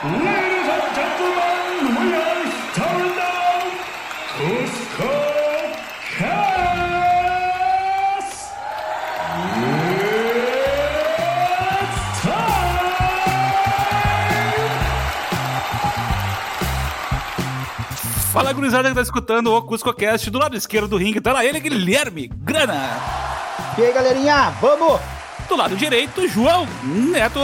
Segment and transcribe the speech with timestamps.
[0.00, 3.66] Ladies and gentlemen, we are starting now
[4.38, 5.10] Cusco
[6.16, 6.38] Cast!
[11.82, 12.78] It's time!
[18.32, 21.20] Fala, gurizada que tá escutando o CuscoCast do lado esquerdo do ringue.
[21.20, 23.00] Tá lá ele, Guilherme Grana.
[23.76, 25.00] E aí, galerinha, vamos!
[25.48, 27.40] Do lado direito, João Neto.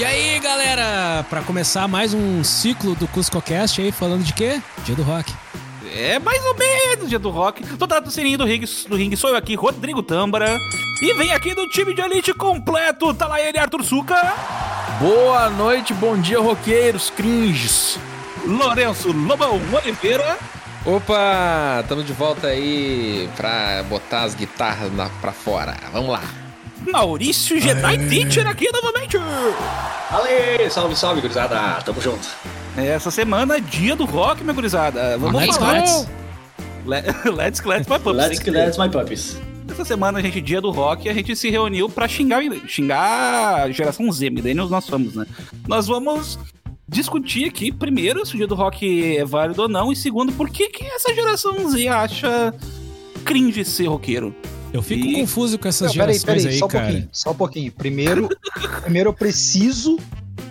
[0.00, 4.58] E aí, galera, pra começar mais um ciclo do CuscoCast aí, falando de quê?
[4.82, 5.30] Dia do Rock.
[5.94, 7.62] É mais ou menos dia do rock.
[7.62, 10.58] Do lado do sininho do ringue, do ringue sou eu aqui, Rodrigo Tâmbara.
[11.02, 14.16] E vem aqui do time de elite completo, tá lá ele, Arthur Suca.
[14.98, 17.98] Boa noite, bom dia, roqueiros, cringes.
[18.46, 20.38] Lourenço Lobão Oliveira.
[20.86, 25.76] Opa, estamos de volta aí pra botar as guitarras na, pra fora.
[25.92, 26.39] Vamos lá.
[26.90, 29.16] Maurício Jedi Teacher aqui novamente.
[30.10, 31.80] Ale, salve, salve, gurizada.
[31.82, 32.26] Tamo junto.
[32.76, 35.18] Essa semana, dia do rock, minha gurizada.
[35.18, 35.72] Vamos Let's falar.
[35.74, 36.08] Let's.
[36.86, 38.16] Le- Let's Let's My Pups.
[38.16, 39.36] Let's, let's my puppies.
[39.70, 43.70] Essa semana, a gente, dia do rock, a gente se reuniu pra xingar, xingar a
[43.70, 45.24] geração Z, millennials nós somos, né?
[45.68, 46.38] Nós vamos
[46.88, 50.50] discutir aqui, primeiro, se o dia do rock é válido ou não, e segundo, por
[50.50, 52.52] que, que essa geração Z acha
[53.24, 54.34] cringe ser roqueiro.
[54.72, 56.84] Eu fico E- confuso com essas Não, peraí, gerações peraí, aí, só um cara.
[56.84, 57.72] pouquinho, só um pouquinho.
[57.72, 58.28] Primeiro,
[58.82, 59.98] primeiro eu preciso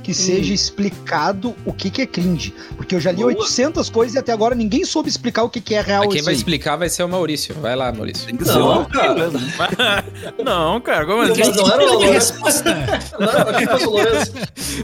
[0.03, 2.53] que seja explicado o que, que é cringe.
[2.75, 3.27] Porque eu já li Boa.
[3.29, 6.33] 800 coisas e até agora ninguém soube explicar o que, que é real Quem vai
[6.33, 6.37] aí.
[6.37, 7.53] explicar vai ser o Maurício.
[7.55, 8.27] Vai lá, Maurício.
[8.45, 9.15] Não, um roqueiro
[9.57, 10.05] cara.
[10.43, 11.41] Não, cara, como Não, assim?
[11.43, 12.33] mas não era o Que Lourenço.
[12.33, 14.31] Não, fosse o Lourenço.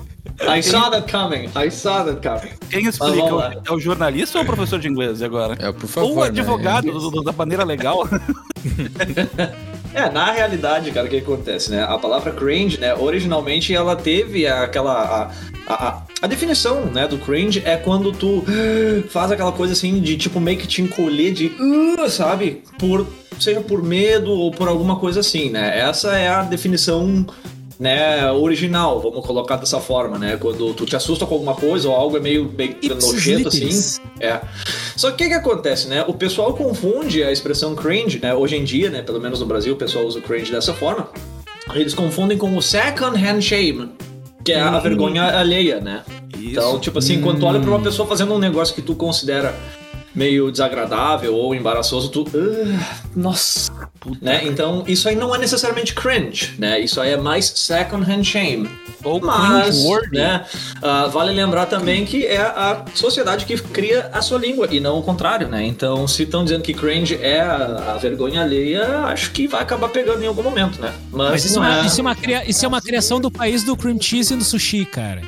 [0.57, 1.49] I saw that coming.
[1.55, 2.53] I saw that coming.
[2.69, 3.61] Quem explica?
[3.65, 5.55] É o jornalista ou o professor de inglês agora?
[5.59, 6.09] É, por favor.
[6.09, 6.91] ou o advogado Né?
[6.93, 8.07] do- do- da maneira legal?
[9.93, 11.81] É, na realidade, cara, o que acontece, né?
[11.83, 14.91] A palavra cringe, né, originalmente ela teve aquela.
[14.93, 15.31] A,
[15.73, 18.43] a, a, a definição, né, do cringe é quando tu
[19.09, 21.45] faz aquela coisa assim de tipo meio que te encolher de.
[21.57, 22.61] "Uh", sabe?
[22.77, 23.07] Por.
[23.39, 25.79] Seja por medo ou por alguma coisa assim, né?
[25.79, 27.25] Essa é a definição.
[27.77, 30.37] Né, original, vamos colocar dessa forma, né?
[30.37, 34.39] Quando tu te assusta com alguma coisa ou algo é meio, Ipsis nojento assim, é.
[34.95, 36.05] Só que o que, que acontece, né?
[36.07, 38.33] O pessoal confunde a expressão cringe, né?
[38.33, 39.01] Hoje em dia, né?
[39.01, 41.09] Pelo menos no Brasil, o pessoal usa o cringe dessa forma.
[41.73, 43.91] Eles confundem com o second hand shame,
[44.45, 46.03] que é a vergonha alheia, né?
[46.37, 49.53] Então, tipo assim, quando tu olha pra uma pessoa fazendo um negócio que tu considera
[50.15, 52.25] meio desagradável ou embaraçoso, tu.
[52.33, 53.71] "Ah, nossa.
[54.21, 54.41] Né?
[54.45, 56.79] Então, isso aí não é necessariamente cringe, né?
[56.79, 58.69] Isso aí é mais second hand shame.
[59.03, 60.45] Ou Mas, né,
[60.81, 64.97] ah, vale lembrar também que é a sociedade que cria a sua língua e não
[64.99, 65.63] o contrário, né?
[65.63, 69.89] Então, se estão dizendo que cringe é a, a vergonha alheia, acho que vai acabar
[69.89, 70.91] pegando em algum momento, né?
[71.11, 71.85] Mas, Mas isso, é, é...
[71.85, 74.43] isso, é uma cria- isso é uma criação do país do cream cheese e do
[74.43, 75.21] sushi, cara.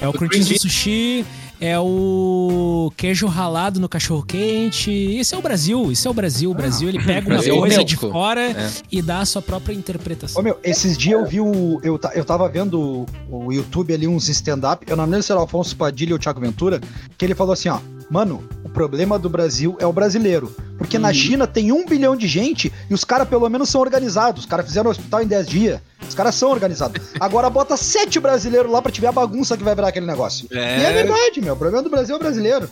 [0.00, 1.24] É o cream cream cheese do sushi,
[1.60, 4.90] é o queijo ralado no cachorro quente.
[4.90, 6.50] Isso é o Brasil, isso é o Brasil.
[6.50, 8.70] O Brasil ele pega uma Brasil é coisa de fora É.
[8.90, 10.40] e dá a sua própria interpretação.
[10.40, 11.80] Ô meu, esses dias eu vi o.
[11.82, 14.84] Eu, eu tava vendo o, YouTube ali, uns stand-up.
[14.88, 16.80] Eu não lembro se era o Alfonso Padilha ou o Thiago Ventura,
[17.16, 17.78] que ele falou assim: ó,
[18.10, 20.54] mano, o problema do Brasil é o brasileiro.
[20.76, 24.40] Porque na China tem um bilhão de gente e os caras pelo menos são organizados.
[24.40, 25.80] Os caras fizeram o hospital em 10 dias.
[26.08, 27.00] Os caras são organizados.
[27.18, 30.46] Agora bota sete brasileiros lá pra te ver a bagunça que vai virar aquele negócio.
[30.52, 30.80] É.
[30.80, 31.54] E é verdade, meu.
[31.54, 32.68] O problema do Brasil é o brasileiro.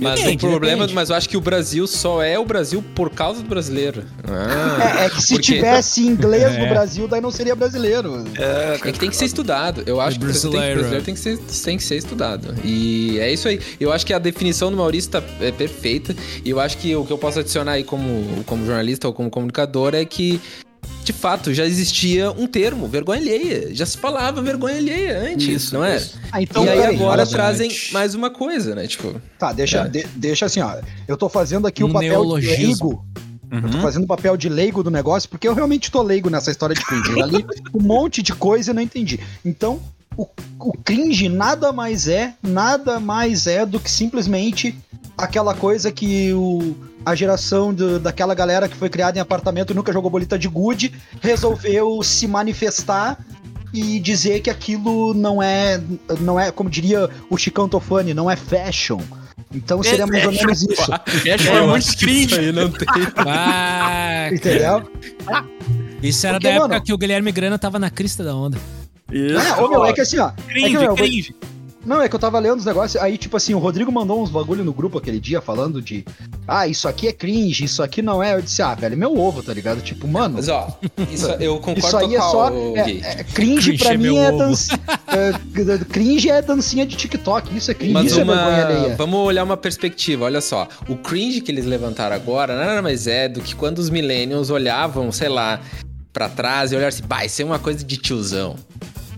[0.00, 0.94] Mas Depende, o problema, depende.
[0.94, 4.04] mas eu acho que o Brasil só é o Brasil por causa do brasileiro.
[4.26, 6.62] Ah, É, é que se porque- tivesse inglês É.
[6.62, 8.24] no Brasil, daí não seria brasileiro.
[8.38, 9.82] É que tem que ser estudado.
[9.84, 10.74] Eu acho que o brasileiro.
[10.76, 12.54] brasileiro tem que, ser, tem que ser estudado.
[12.64, 13.60] E é isso aí.
[13.80, 16.14] Eu acho que a definição do Maurício tá, é perfeita.
[16.44, 19.28] E eu acho que o que eu posso adicionar aí como, como jornalista ou como
[19.28, 20.40] comunicador é que,
[21.04, 23.74] de fato, já existia um termo, vergonha alheia.
[23.74, 25.96] Já se falava vergonha alheia antes, Isso, não é?
[25.96, 26.18] isso.
[26.30, 28.86] Ah, então, e aí peraí, agora trazem mais uma coisa, né?
[28.86, 29.88] Tipo, Tá, deixa, É.
[29.88, 30.76] de- deixa assim, ó.
[31.08, 32.88] Eu tô fazendo aqui Um o papel de neologismo.
[32.88, 33.04] leigo.
[33.52, 36.52] Eu tô fazendo o papel de leigo do negócio, porque eu realmente tô leigo nessa
[36.52, 37.18] história de cringe.
[37.18, 39.18] Eu li um monte de coisa e não entendi.
[39.44, 39.80] Então,
[40.16, 40.26] o,
[40.58, 44.76] o cringe nada mais é, nada mais é do que simplesmente
[45.16, 46.74] aquela coisa que o,
[47.04, 50.48] a geração do- daquela galera que foi criada em apartamento e nunca jogou bolita de
[50.48, 53.18] gude resolveu se manifestar
[53.72, 55.80] e dizer que aquilo não é,
[56.20, 58.98] não é, como diria o Chicão Tofani, não é fashion.
[59.54, 60.92] Então seria mais ou menos isso.
[61.48, 62.34] É muito cringe.
[62.38, 62.86] aí não tem.
[63.16, 64.90] Ah, Entendeu?
[66.02, 68.58] isso era Porque, da época mano- que o Guilherme Grana tava na crista da onda.
[69.12, 70.28] É, ô, meu, é que assim, ó.
[70.28, 71.34] É que, Cringe, meu, cringe.
[71.84, 74.28] Não, é que eu tava lendo os negócios, aí tipo assim, o Rodrigo mandou uns
[74.30, 76.04] bagulho no grupo aquele dia falando de
[76.46, 78.34] ah, isso aqui é cringe, isso aqui não é.
[78.34, 79.80] Eu disse, ah, velho, meu ovo, tá ligado?
[79.80, 80.78] Tipo, mano, Mas ó,
[81.10, 82.50] isso, eu concordo isso aí é só.
[82.50, 84.78] É, é, cringe, Cringe pra é mim é, dança,
[85.08, 88.64] é, cringe é dancinha de TikTok, isso é cringe, Mas isso é vergonha uma...
[88.66, 88.96] alheia.
[88.96, 90.68] vamos olhar uma perspectiva, olha só.
[90.86, 95.10] O cringe que eles levantaram agora nada mais é do que quando os millennials olhavam,
[95.10, 95.60] sei lá,
[96.12, 98.56] pra trás e olharam assim, bah, isso é uma coisa de tiozão.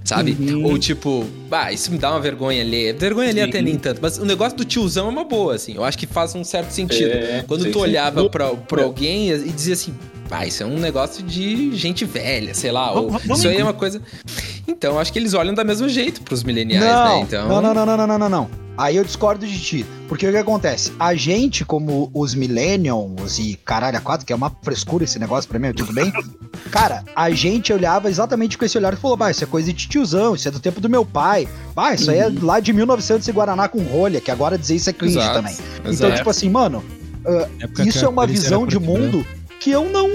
[0.05, 0.37] Sabe?
[0.39, 0.65] Uhum.
[0.65, 1.25] Ou tipo,
[1.73, 2.93] isso me dá uma vergonha ali.
[2.93, 3.49] Vergonha ali Sim.
[3.49, 4.01] até nem tanto.
[4.03, 5.75] Mas o negócio do tiozão é uma boa, assim.
[5.77, 7.11] Eu acho que faz um certo sentido.
[7.13, 7.85] É, Quando sim, tu sim.
[7.85, 8.85] olhava No- pra, pra é.
[8.85, 9.95] alguém e dizia assim,
[10.32, 12.90] bah, isso é um negócio de gente velha, sei lá.
[12.93, 14.00] Ou, Vamos- vamos isso aí é uma coisa.
[14.67, 17.20] Então, eu acho que eles olham da mesmo jeito pros mileniais, não, né?
[17.20, 17.49] Então.
[17.49, 18.50] não, não, não, não, não, não, não, não.
[18.79, 19.87] Aí eu discordo de ti.
[20.08, 20.90] Porque o que acontece?
[20.99, 25.46] A gente, como os millennials e caralho a quatro, que é uma frescura esse negócio
[25.50, 26.11] pra mim, tudo bem?
[26.73, 29.87] Cara, a gente olhava exatamente com esse olhar e falou, bah, isso é coisa de
[29.87, 31.46] tiozão, isso é do tempo do meu pai.
[31.75, 34.88] Bah, isso aí é lá de 1900 e Guaraná com rolha, que agora dizer isso
[34.88, 35.55] é cringe Exato, também.
[35.81, 36.17] Então, exato.
[36.17, 36.82] tipo assim, mano,
[37.26, 39.26] ah, Época isso é uma visão de mundo
[39.62, 40.08] que eu não,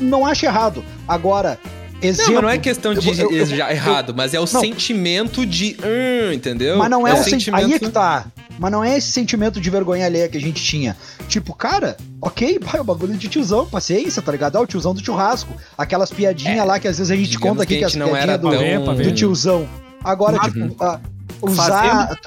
[0.00, 0.84] não acho errado.
[1.06, 1.58] Agora,
[2.02, 2.26] exemplo...
[2.26, 4.60] Não, mas não é questão de eu eu- eu- já errado, mas é o Não.
[4.60, 5.76] sentimento de.
[5.82, 6.76] Hum, entendeu?
[6.78, 7.64] Mas não é, o um sentimento.
[7.66, 8.26] Aí é que tá.
[8.60, 10.96] Mas não é esse sentimento de vergonha alheia que a gente tinha.
[11.28, 14.56] Tipo, cara, ok, vai, o bagulho de tiozão, paciência, tá ligado?
[14.56, 15.52] Ah, o tiozão do churrasco.
[15.76, 17.92] Aquelas piadinhas lá que às vezes a gente É, conta aqui que que, a as
[17.92, 18.94] gente não era piadinhas do, tão...
[18.96, 19.68] do tiozão.
[20.02, 21.00] Agora, Mas- tipo, ah,
[21.40, 22.18] usar.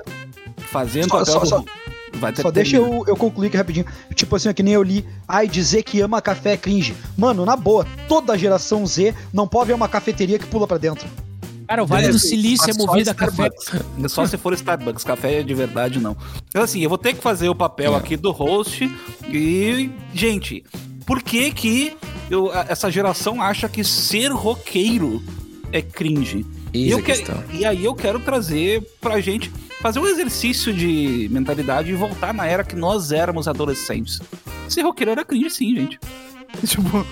[0.57, 1.65] Fazendo Só- papel só- do- só-
[2.21, 3.85] Vai ter Só deixa eu, eu concluir aqui rapidinho.
[4.15, 5.03] Tipo assim, ó, que nem eu li.
[5.27, 6.95] Ai, dizer que ama café é cringe.
[7.17, 11.07] Mano, na boa, toda geração Z não pode ver uma cafeteria que pula pra dentro.
[11.67, 13.49] Cara, o Vale do Silício é movido a café.
[14.07, 16.15] Só se for Starbucks, café de verdade não.
[16.49, 18.83] Então, assim, eu vou ter que fazer o papel aqui do host
[19.29, 20.63] e, gente,
[21.05, 21.95] por que que
[22.29, 25.23] eu- essa geração acha que ser roqueiro
[25.71, 26.45] é cringe?
[26.73, 29.49] E, Isso eu é que- e aí eu quero trazer pra gente
[29.81, 34.19] fazer um exercício de mentalidade e voltar na era que nós éramos adolescentes.
[34.69, 35.99] Ser roqueiro era cringe sim, gente.
[36.65, 37.05] Tipo,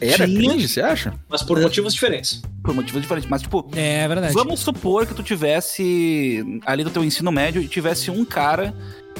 [0.00, 1.12] Era tinha- cringe, você acha?
[1.28, 2.40] Mas por motivos diferentes.
[2.62, 4.32] por motivos diferentes, mas tipo, É verdade.
[4.32, 8.74] Vamos supor que tu tivesse ali do teu ensino médio e tivesse um cara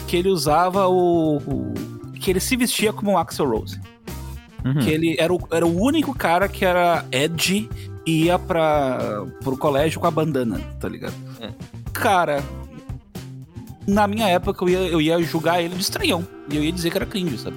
[0.06, 1.74] que ele usava o, o-
[2.18, 3.78] que ele se vestia como o Axel Rose.
[4.64, 4.78] Uhum.
[4.78, 7.68] Que ele era o, era o único cara que era edgy
[8.06, 11.14] e ia pra, pro colégio com a bandana, tá ligado?
[11.42, 11.50] Hum.
[11.92, 12.42] Cara,
[13.90, 16.26] na minha época eu ia, eu ia julgar ele de estranhão.
[16.50, 17.56] E eu ia dizer que era cringe, sabe?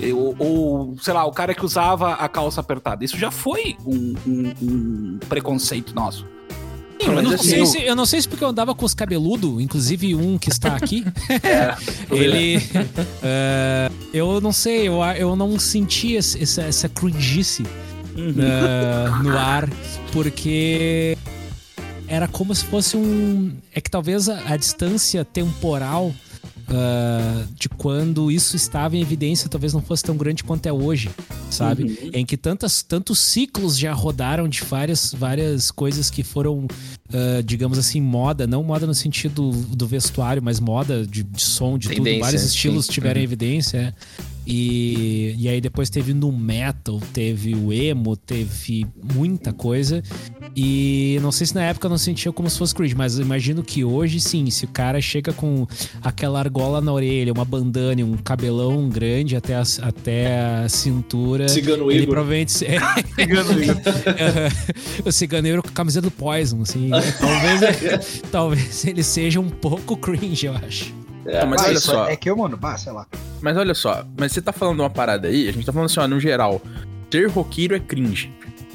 [0.00, 3.04] Eu- ou, sei lá, o cara que usava a calça apertada.
[3.04, 6.26] Isso já foi um, um- um preconceito nosso.
[7.00, 8.84] Sim, eu, não assim, sei eu- se, eu não sei se porque eu andava com
[8.84, 11.04] os cabeludos, inclusive um que está aqui.
[11.42, 11.76] É,
[12.16, 12.56] ele.
[13.22, 17.64] eh, eu não sei, eu, eu não senti essa, essa cringice
[18.16, 19.68] eh, no ar,
[20.12, 21.16] porque
[22.12, 23.56] era como se fosse um.
[23.74, 26.12] É que talvez a, a distância temporal
[26.68, 31.10] ah, de quando isso estava em evidência talvez não fosse tão grande quanto é hoje,
[31.50, 32.10] sabe?
[32.12, 36.66] Em que tantas, tantos ciclos já rodaram de várias, várias coisas que foram,
[37.12, 41.76] ah, digamos assim, moda, não moda no sentido do vestuário, mas moda de, de som,
[41.78, 41.96] de tudo.
[41.96, 42.48] Tendência, Vários sim.
[42.48, 43.24] estilos tiveram Uhum.
[43.24, 43.94] evidência.
[44.28, 44.32] é.
[44.44, 50.02] E, e aí depois teve no metal, teve o emo, teve muita coisa.
[50.56, 53.24] E não sei se na época eu não sentia como se fosse cringe, mas eu
[53.24, 55.64] imagino que hoje sim, se o cara chega com
[56.02, 61.48] aquela argola na orelha, uma bandana um cabelão grande até a, até a cintura.
[61.48, 62.14] Cigano ele Igor.
[62.14, 62.64] provavelmente.
[62.64, 62.78] É,
[65.06, 66.90] o ciganeiro com a camiseta do Poison, assim.
[67.20, 70.92] talvez, talvez ele seja um pouco cringe, eu acho.
[71.24, 73.06] Tá, mas Ah, olha só, É que eu, mano, bah, sei lá.
[73.40, 76.00] mas olha só, mas você tá falando uma parada aí, a gente tá falando assim,
[76.00, 76.60] ó, no geral,
[77.10, 78.30] ser roqueiro é cringe.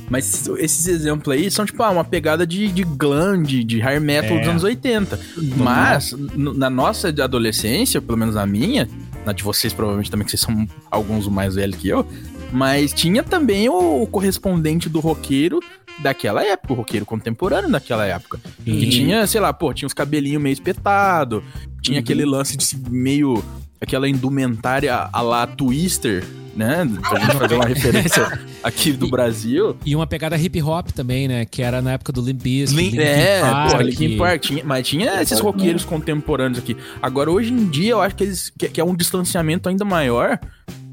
[0.10, 4.00] Mas esses exemplos aí são, tipo, ah, uma pegada de, de glam, de, de hair
[4.00, 4.40] metal É.
[4.40, 5.20] dos anos 80.
[5.58, 8.88] Mas, n- na nossa adolescência, pelo menos na minha,
[9.26, 12.08] na de vocês provavelmente também, que vocês são alguns mais velhos que eu,
[12.54, 15.60] mas tinha também o, o correspondente do roqueiro
[16.00, 18.40] daquela época, o roqueiro contemporâneo daquela época.
[18.64, 21.44] Que E- tinha, sei lá, pô, tinha os cabelinhos meio espetado,
[21.82, 23.44] tinha aquele lance de meio.
[23.80, 26.24] aquela indumentária a lá Twister,
[26.56, 26.78] né?
[27.08, 29.78] Pra gente fazer uma referência aqui do Brasil.
[29.86, 31.46] E uma pegada hip hop também, né?
[31.46, 33.72] Que era na época do Limp Bizkit, Lin- é, Park.
[33.72, 36.76] pô, Linkin Park, tinha, mas tinha esses roqueiros contemporâneos aqui.
[37.00, 40.40] Agora, hoje em dia, eu acho que, eles, que, que é um distanciamento ainda maior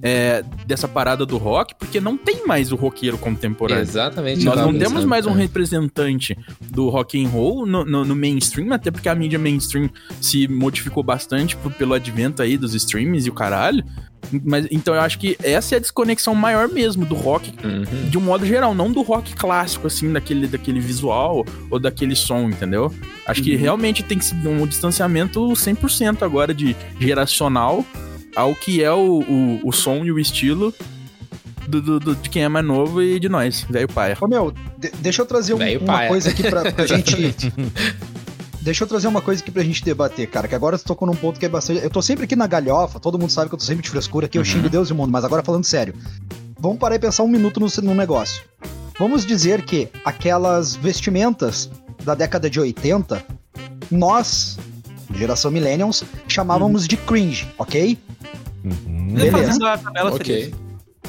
[0.06, 3.80] é, dessa parada do rock, porque não tem mais o roqueiro contemporâneo.
[3.82, 4.44] Exatamente.
[4.44, 5.36] Nós tava não temos pensando, mais um é.
[5.38, 9.88] representante do rock and roll no, no- no mainstream, até porque a mídia mainstream
[10.20, 13.82] se modificou bastante por- pelo advento aí dos streams e o caralho.
[14.44, 18.08] Mas, então eu acho que essa é a desconexão maior mesmo do rock, Uhum.
[18.10, 22.48] de um modo geral, não do rock clássico, assim, daquele, daquele visual ou daquele som,
[22.50, 22.92] entendeu?
[23.26, 27.84] Acho que realmente tem que ser um distanciamento 100% agora de geracional
[28.36, 30.72] ao que é o, o, o som e o estilo
[31.68, 34.16] do, do- do- de quem é mais novo e de nós, velho paia.
[34.20, 36.08] Ô meu, de- deixa eu trazer um- uma paia.
[36.08, 37.52] coisa aqui pra, pra gente.
[38.60, 41.14] Deixa eu trazer uma coisa aqui pra gente debater, cara, que agora você tocou num
[41.14, 41.82] ponto que é bastante.
[41.84, 44.24] Eu tô sempre aqui na galhofa, todo mundo sabe que eu tô sempre de frescura
[44.26, 45.94] aqui, eu xingo Deus e o mundo, mas agora falando sério.
[46.58, 48.42] Vamos parar e pensar um minuto no, no negócio.
[48.98, 51.70] Vamos dizer que aquelas vestimentas
[52.04, 53.22] da década de 80,
[53.90, 54.58] nós,
[55.14, 57.98] geração Millennials, chamávamos de cringe, ok?
[58.64, 59.36] Beleza.
[59.36, 60.24] Fazendo a tabela Ok.
[60.24, 60.54] feliz.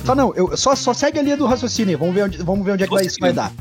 [0.05, 2.74] Tá, não, eu, só, só segue a linha do raciocínio, vamos ver onde, vamos ver
[2.74, 3.51] onde é que vai, isso vai dar.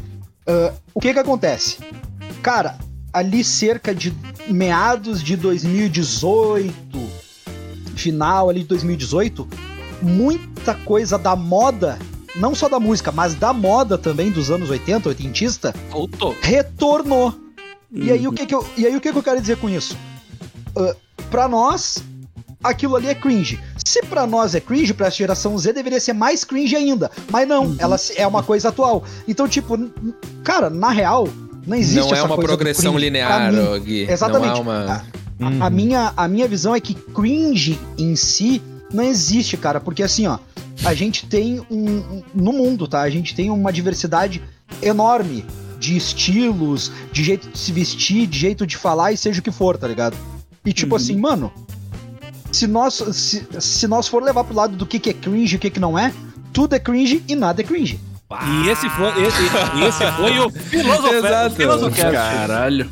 [0.46, 1.78] Ah, o que que acontece?
[2.42, 2.76] Cara,
[3.12, 4.12] ali cerca de
[4.48, 6.74] meados de 2018,
[7.96, 9.48] final ali de 2018,
[10.02, 11.98] muita coisa da moda,
[12.36, 16.36] não só da música, mas da moda também dos anos 80, oitentista, Voltou.
[16.42, 17.34] retornou.
[17.90, 19.70] E aí o que que eu, e aí o que que eu quero dizer com
[19.70, 19.96] isso?
[20.76, 20.94] Ah,
[21.30, 22.02] pra nós,
[22.64, 23.60] aquilo ali é cringe.
[23.84, 27.10] Se pra nós é cringe, pra geração Z deveria ser mais cringe ainda.
[27.30, 29.04] Mas não, ela se- é uma coisa atual.
[29.28, 29.78] Então, tipo,
[30.42, 31.28] cara, na real,
[31.66, 34.10] não existe Não é uma progressão linear, mim, Gui.
[34.10, 34.60] Exatamente.
[34.62, 35.04] Não é uma...
[35.62, 38.60] a, a minha, a minha visão é que cringe em si
[38.92, 40.38] não existe, cara, porque assim, ó,
[40.84, 41.84] a gente tem um.
[41.98, 43.00] um- No mundo, tá?
[43.02, 44.42] A gente tem uma diversidade
[44.82, 45.44] enorme
[45.78, 49.50] de estilos, de jeito de se vestir, de jeito de falar e seja o que
[49.50, 50.16] for, tá ligado?
[50.64, 51.52] E tipo assim, mano,
[52.54, 55.56] se nós, se, se nós for levar pro lado do que, que é cringe e
[55.56, 56.12] o que, que não é,
[56.52, 57.98] tudo é cringe e nada é cringe.
[58.64, 59.42] E esse foi, esse,
[59.86, 61.20] esse foi o filosofé.
[62.12, 62.88] Caralho.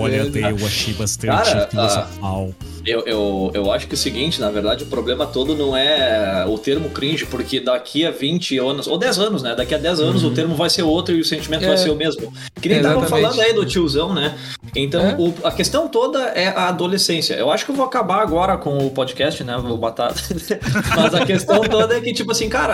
[0.00, 0.16] Olha,
[0.50, 2.54] eu achei bastante Cara, filosofal.
[2.86, 6.44] Eu, eu, eu acho que é o seguinte, na verdade, o problema todo não é
[6.48, 9.54] o termo cringe, porque daqui a 20 anos, ou 10 anos, né?
[9.56, 11.68] Daqui a 10 anos o termo vai ser outro e o sentimento É.
[11.68, 12.32] vai ser o mesmo.
[12.60, 14.36] Que nem estavam falando aí do tiozão, né?
[14.74, 15.16] Então, É.
[15.18, 17.34] o- a questão toda é a adolescência.
[17.34, 19.56] Eu acho que eu vou acabar agora com o podcast, né?
[19.60, 20.12] Vou botar.
[20.96, 22.72] Mas a questão toda é que, tipo assim, cara,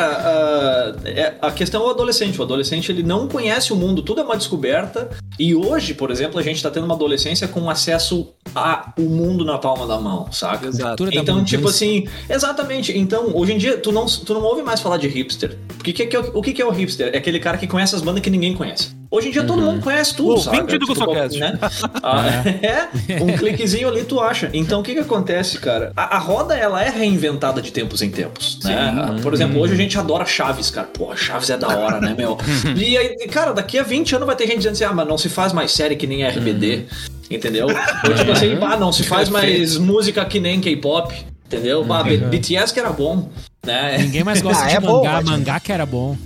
[1.05, 2.39] a, é- a questão é o adolescente.
[2.39, 5.09] O adolescente, ele não conhece o mundo, tudo é uma descoberta.
[5.39, 9.57] E hoje, por exemplo, a gente tá tendo uma adolescência com acesso ao mundo na
[9.57, 10.67] palma da mão, saca?
[10.67, 11.09] Exato.
[11.13, 11.77] Então, tipo mudança.
[11.85, 12.97] assim, exatamente.
[12.97, 15.57] Então, hoje em dia, tu não, tu não ouve mais falar de hipster.
[15.69, 17.11] Porque que que é o- o que, que é o hipster?
[17.15, 18.91] É aquele cara que conhece as bandas que ninguém conhece.
[19.11, 20.59] Hoje em dia, todo mundo conhece tudo, O sabe?
[20.61, 21.39] ouvinte do GustoCast.
[21.39, 21.59] né?
[22.03, 22.25] Ah,
[22.63, 22.89] é,
[23.23, 24.51] um cliquezinho ali tu acha.
[24.55, 25.93] Então, o que que acontece, cara?
[25.97, 29.19] A, a roda, ela é reinventada de tempos em tempos, né?
[29.23, 30.89] Por exemplo, hoje a gente adora Chaves, cara.
[30.93, 32.37] Pô, Chaves é da hora, né, meu?
[32.77, 35.17] E aí, cara, daqui a 20 anos vai ter gente dizendo assim, ah, mas não
[35.19, 36.87] se faz mais série que nem RBD,
[37.37, 37.67] entendeu?
[37.69, 41.15] Ou tipo assim, ah, não se faz mais música que nem K-pop,
[41.47, 41.85] entendeu?
[41.85, 43.29] B- BTS que era bom,
[43.65, 43.99] né?
[43.99, 45.13] Ninguém mais gosta Ah, de é bom, mangá.
[45.15, 46.17] mas- mangá que era bom.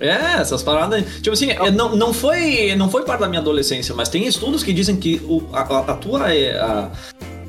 [0.00, 1.04] É, essas paradas.
[1.22, 4.62] Tipo assim, é, não, não, foi, não foi parte da minha adolescência, mas tem estudos
[4.62, 6.32] que dizem que o, a, a- tua.
[6.34, 6.90] é, A,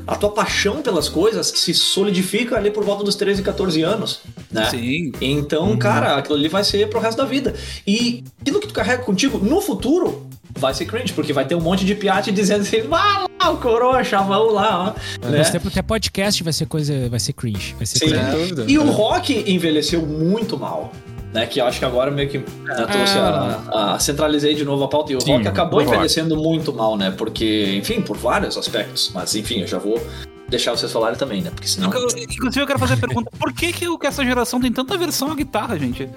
[0.07, 4.19] a tua paixão pelas coisas se solidifica ali por volta dos 13, 14 anos,
[4.51, 4.65] né?
[4.69, 5.11] Sim.
[5.19, 7.55] Então, cara, aquilo ali vai ser pro resto da vida.
[7.87, 11.61] E aquilo que tu carrega contigo no futuro vai ser cringe, porque vai ter um
[11.61, 15.27] monte de piate dizendo assim, vai lá, o coroa, chavão lá, ó.
[15.29, 15.43] Né?
[15.43, 17.09] Tempo até podcast vai ser coisa.
[17.09, 17.75] Vai ser cringe.
[17.77, 18.05] Vai ser Sim.
[18.09, 18.25] cringe.
[18.31, 18.65] Sem dúvida.
[18.71, 20.91] E o rock envelheceu muito mal.
[21.33, 22.45] Né, que eu acho que agora meio que né,
[22.89, 25.91] trouxe a, a- centralizei de novo a pauta e o Sim, rock acabou rock.
[25.91, 27.11] envelhecendo muito mal, né?
[27.11, 29.11] Porque, enfim, por vários aspectos.
[29.13, 30.01] Mas enfim, eu já vou
[30.47, 31.49] deixar vocês falarem também, né?
[31.53, 31.89] Porque senão.
[31.89, 34.97] Inclusive, eu quero fazer a pergunta: por que, que, o- que essa geração tem tanta
[34.97, 36.07] versão à guitarra, gente?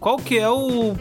[0.00, 0.96] Qual que é o.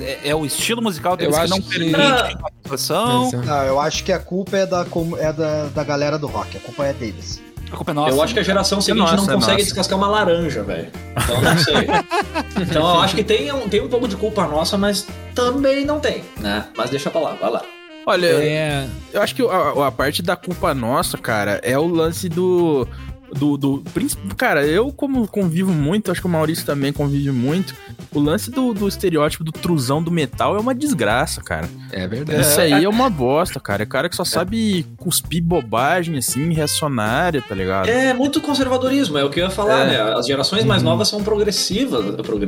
[0.00, 3.30] É, é o estilo musical deles Eu que não acho que- permite a versão?
[3.32, 4.84] Não, eu acho que a culpa é da,
[5.18, 7.40] é da, da galera do rock, a culpa é deles.
[7.70, 8.14] A culpa é nossa.
[8.14, 9.64] eu acho que a geração seguinte nossa, não é consegue nossa.
[9.64, 10.88] descascar uma laranja, velho.
[11.16, 11.74] Então não sei.
[12.62, 15.98] então eu acho que tem um, tem um pouco de culpa nossa, mas também não
[15.98, 16.66] tem, né?
[16.76, 17.62] Mas deixa pra lá, vai lá.
[18.04, 18.86] Olha, É.
[19.12, 22.86] eu acho que a, a parte da culpa nossa, cara, é o lance do.
[23.34, 24.22] Do, do príncipe.
[24.36, 27.74] Cara, eu, como convivo muito, acho que o Maurício também convive muito.
[28.12, 31.68] O lance do, do estereótipo do truzão do metal é uma desgraça, cara.
[31.90, 32.40] É verdade.
[32.42, 33.82] Isso aí é uma bosta, cara.
[33.84, 37.88] É cara que só sabe cuspir bobagem, assim, reacionária, tá ligado?
[37.88, 39.86] É muito conservadorismo, é o que eu ia falar, É.
[39.86, 40.14] né?
[40.18, 42.04] As gerações mais novas são progressivas,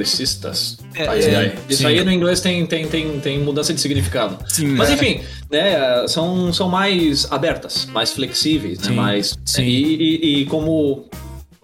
[0.08, 0.78] progressistas.
[0.94, 1.52] É, é, aí.
[1.68, 4.38] Isso aí no inglês tem, tem, tem, tem mudança de significado.
[4.48, 4.94] Sim, Mas né?
[4.94, 8.88] enfim, né, são, são mais abertas, mais flexíveis, né?
[8.88, 9.62] Sim, Mais, sim.
[9.62, 10.73] E, e- e como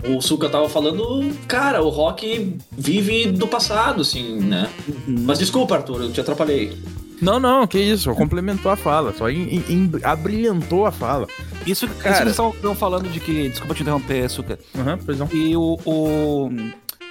[0.04, 4.68] o Suka tava falando, cara, o rock vive do passado, assim, né?
[4.88, 5.16] Uhum.
[5.26, 6.72] Mas desculpa, Arthur, eu te atrapalhei.
[7.20, 11.26] Não, não, que isso, complementou a fala, só em, em- em- abrilhantou a fala.
[11.66, 12.16] Isso, isso Cara.
[12.16, 13.50] que eles estão falando de que.
[13.50, 14.58] Desculpa te interromper, Suka.
[14.78, 15.28] Aham, pois não.
[15.30, 16.50] E o, o-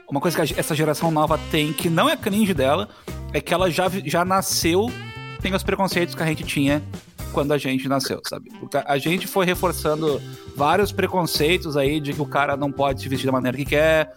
[0.09, 2.89] Uma coisa que essa geração nova tem, que não é cringe dela,
[3.31, 4.91] é que ela já, já nasceu,
[5.39, 6.81] tem os preconceitos que a gente tinha
[7.29, 8.49] quando a gente nasceu, sabe?
[8.59, 10.21] Porque a- gente foi reforçando
[10.55, 14.13] vários preconceitos aí de que o cara não pode se vestir da maneira que quer.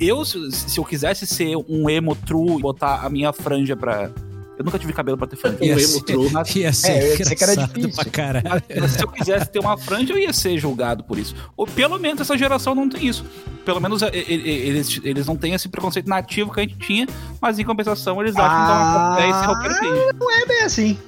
[0.00, 4.10] Eu, se eu quisesse ser um emo true e botar a minha franja pra.
[4.58, 5.58] Eu nunca tive cabelo pra ter franja.
[5.62, 6.30] Ia Um ser- emo true.
[6.30, 7.90] Mas, Ia ser É, eu ia dizer que era difícil.
[7.94, 8.62] pra caralho.
[8.80, 11.34] mas se eu quisesse ter uma franja, eu ia ser julgado por isso.
[11.56, 13.24] Ou pelo menos essa geração não tem isso.
[13.66, 16.78] Pelo menos e- e- e- eles, eles não têm esse preconceito nativo que a gente
[16.78, 17.06] tinha,
[17.42, 19.16] mas em compensação eles acham que Ah.
[19.18, 20.18] então é esse roqueiro cringe.
[20.18, 20.98] Não é bem assim.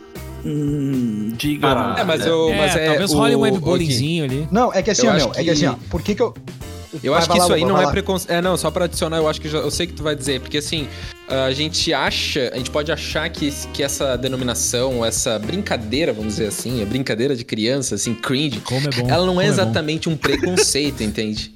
[0.44, 1.66] Hum, diga.
[1.68, 2.86] Ah, É, mas, eu, É, mas é.
[2.86, 4.48] talvez o- role um o- webbullyingzinho ali.
[4.50, 6.14] Não, é que assim, Eu ó, acho meu, é que assim, ó, que- por que
[6.14, 6.34] que eu...
[7.02, 7.82] Eu Vai, acho que lá, isso aí vai não lá.
[7.88, 8.30] é preconceito.
[8.30, 10.40] É, não, só pra adicionar, eu acho que já, eu sei que tu vai dizer,
[10.40, 10.88] porque assim,
[11.28, 16.46] a gente acha, a gente pode achar que, que essa denominação, essa brincadeira, vamos dizer
[16.46, 19.06] assim, a brincadeira de criança, assim, cringe, Como é bom.
[19.06, 19.50] ela não como é bom.
[19.52, 21.52] exatamente um preconceito, entende?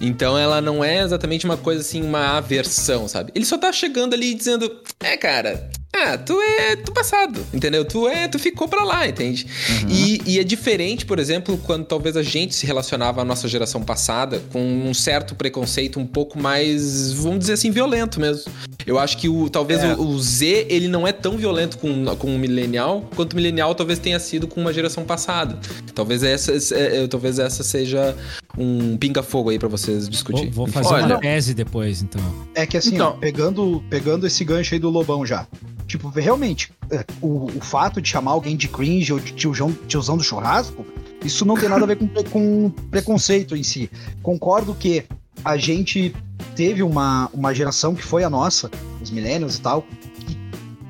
[0.00, 3.32] Então ela não é exatamente uma coisa assim, uma aversão, sabe?
[3.34, 7.84] Ele só tá chegando ali dizendo, é, cara, ah, tu é do passado, entendeu?
[7.84, 9.46] Tu é, tu ficou pra lá, entende?
[9.88, 13.82] E, e é diferente, por exemplo, quando talvez a gente se relacionava à nossa geração
[13.82, 18.52] passada com um certo preconceito um pouco mais, vamos dizer assim, violento mesmo.
[18.86, 19.94] Eu acho que o talvez É.
[19.94, 23.74] o, o Z ele não é tão violento com, com o millennial quanto o millennial
[23.74, 25.58] talvez tenha sido com uma geração passada.
[25.94, 28.16] Talvez essa, é, talvez essa seja
[28.58, 30.50] um pinga-fogo aí pra vocês discutirem.
[30.50, 32.20] Vou, vou fazer Olha- uma tese depois, então.
[32.54, 35.46] É que assim, Então- ó, pegando, pegando esse gancho aí do Lobão já.
[35.86, 40.16] Tipo, realmente, é, o, o fato de chamar alguém de cringe ou de tiozão, tiozão
[40.16, 40.86] do churrasco,
[41.24, 43.90] isso não tem nada a ver com, com preconceito em si.
[44.22, 45.04] Concordo que
[45.44, 46.14] a gente
[46.54, 48.70] teve uma, uma geração que foi a nossa,
[49.02, 49.82] os millennials e tal,
[50.26, 50.36] que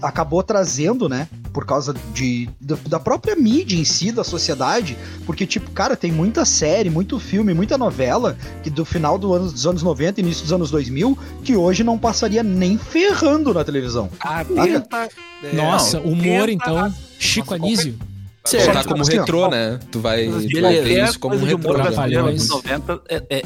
[0.02, 1.28] acabou trazendo, né?
[1.52, 6.12] Por causa de, da, da própria mídia em si, da sociedade, porque, tipo, cara, tem
[6.12, 10.42] muita série, muito filme, muita novela que do final do ano, dos anos 90 início
[10.42, 14.08] dos anos 2000, que hoje não passaria nem ferrando na televisão.
[14.20, 15.08] Ah, tenta.
[15.42, 16.94] é, Nossa, humor, tenta- então.
[17.18, 17.98] Chico Nossa, Anísio.
[18.44, 19.78] Vai botar Só- como assim, retrô, né?
[19.90, 20.82] Tu vai, tu vai Beleza.
[20.82, 21.84] ver isso como de humor retrô.
[21.92, 22.48] Trapalhões.
[22.48, 23.42] dos anos 90 é, é,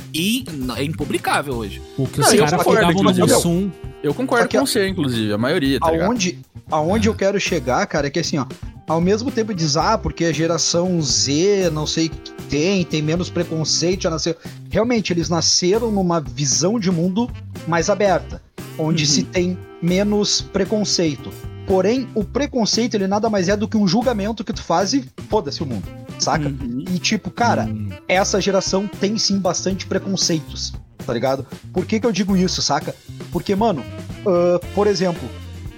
[0.76, 1.82] é impublicável hoje.
[1.98, 3.34] O que Não, os eu caras concordo, pegavam no inclusive.
[3.36, 3.70] Mussum.
[4.02, 6.06] Eu concordo Aqui, com você, inclusive, a maioria, tá ligado?
[6.08, 6.38] aonde,
[6.70, 8.44] aonde eu quero chegar, cara, é que assim, ó,
[8.86, 13.00] ao mesmo tempo diz, ah, porque a geração Z, não sei o que tem, tem
[13.00, 14.36] menos preconceito, já nasceu.
[14.70, 17.30] Realmente, eles nasceram numa visão de mundo
[17.66, 18.42] mais aberta,
[18.78, 19.08] onde Uhum.
[19.10, 21.30] se tem menos preconceito.
[21.66, 25.08] Porém, o preconceito, ele nada mais é do que um julgamento que tu faz e
[25.28, 25.86] foda-se o mundo,
[26.18, 26.48] saca?
[26.48, 26.84] Uhum.
[26.94, 30.74] E tipo, cara, Hum, essa geração tem sim bastante preconceitos,
[31.06, 31.46] tá ligado?
[31.72, 32.94] Por que, que eu digo isso, saca?
[33.32, 33.82] Porque, mano,
[34.26, 35.28] ah, por exemplo,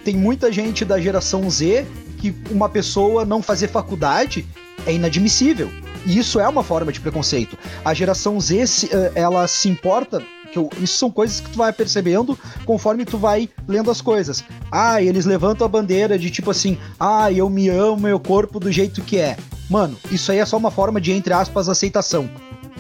[0.05, 1.87] tem muita gente da geração Z
[2.19, 4.47] que uma pessoa não fazer faculdade
[4.87, 5.71] é inadmissível.
[6.07, 7.59] E isso é uma forma de preconceito.
[7.85, 10.23] A geração Z, eh, ela se importa.
[10.57, 14.43] Eu- isso são coisas que tu vai percebendo conforme tu vai lendo as coisas.
[14.71, 18.71] Ah, eles levantam a bandeira de tipo assim: ah, eu me amo, meu corpo do
[18.73, 19.37] jeito que é.
[19.69, 22.29] Mano, isso aí é só uma forma de, entre aspas, aceitação.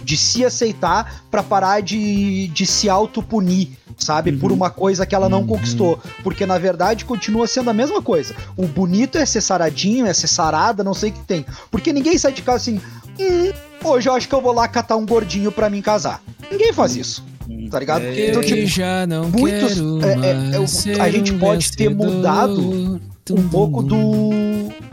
[0.04, 4.30] De se aceitar pra parar de, de se autopunir, sabe?
[4.30, 5.46] Por uma coisa que ela não Uhum.
[5.48, 5.98] conquistou.
[6.22, 8.32] Porque na verdade continua sendo a mesma coisa.
[8.56, 11.44] O bonito é ser saradinho, é ser sarada, não sei o que tem.
[11.72, 12.80] Porque ninguém sai de casa assim,
[13.18, 16.22] hum, hoje eu acho que eu vou lá catar um gordinho pra mim casar.
[16.52, 17.24] Ninguém faz isso,
[17.70, 18.02] tá ligado?
[18.04, 21.72] É, então, eu tipo, já não muitos- quero é, é, é, a gente um pode
[21.72, 24.30] ter mudado um pouco do,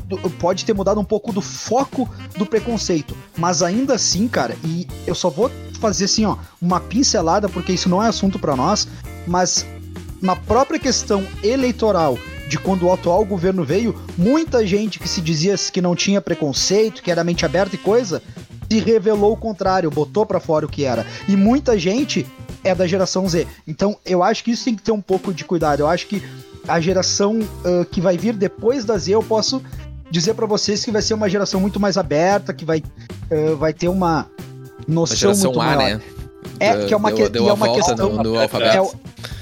[0.07, 3.15] do- Pode ter mudado um pouco do foco do preconceito.
[3.37, 7.89] Mas ainda assim, cara, e eu só vou fazer assim, ó, uma pincelada, porque isso
[7.89, 8.87] não é assunto pra nós,
[9.27, 9.65] mas
[10.21, 15.55] na própria questão eleitoral de quando o atual governo veio, muita gente que se dizia
[15.71, 18.21] que não tinha preconceito, que era mente aberta e coisa,
[18.71, 21.05] se revelou o contrário, botou pra fora o que era.
[21.27, 22.25] E muita gente
[22.63, 23.47] é da geração Z.
[23.67, 25.81] Então, eu acho que isso tem que ter um pouco de cuidado.
[25.81, 26.21] Eu acho que
[26.67, 29.61] a geração ah, que vai vir depois da Z, eu posso
[30.09, 32.81] dizer pra vocês que vai ser uma geração muito mais aberta, que vai,
[33.31, 34.27] ah, vai ter uma
[34.87, 35.97] noção geração muito A, maior.
[35.97, 36.01] né?
[36.59, 38.09] É, Deu- que é uma, deu, que, deu e é uma questão.
[38.09, 38.47] no, no É,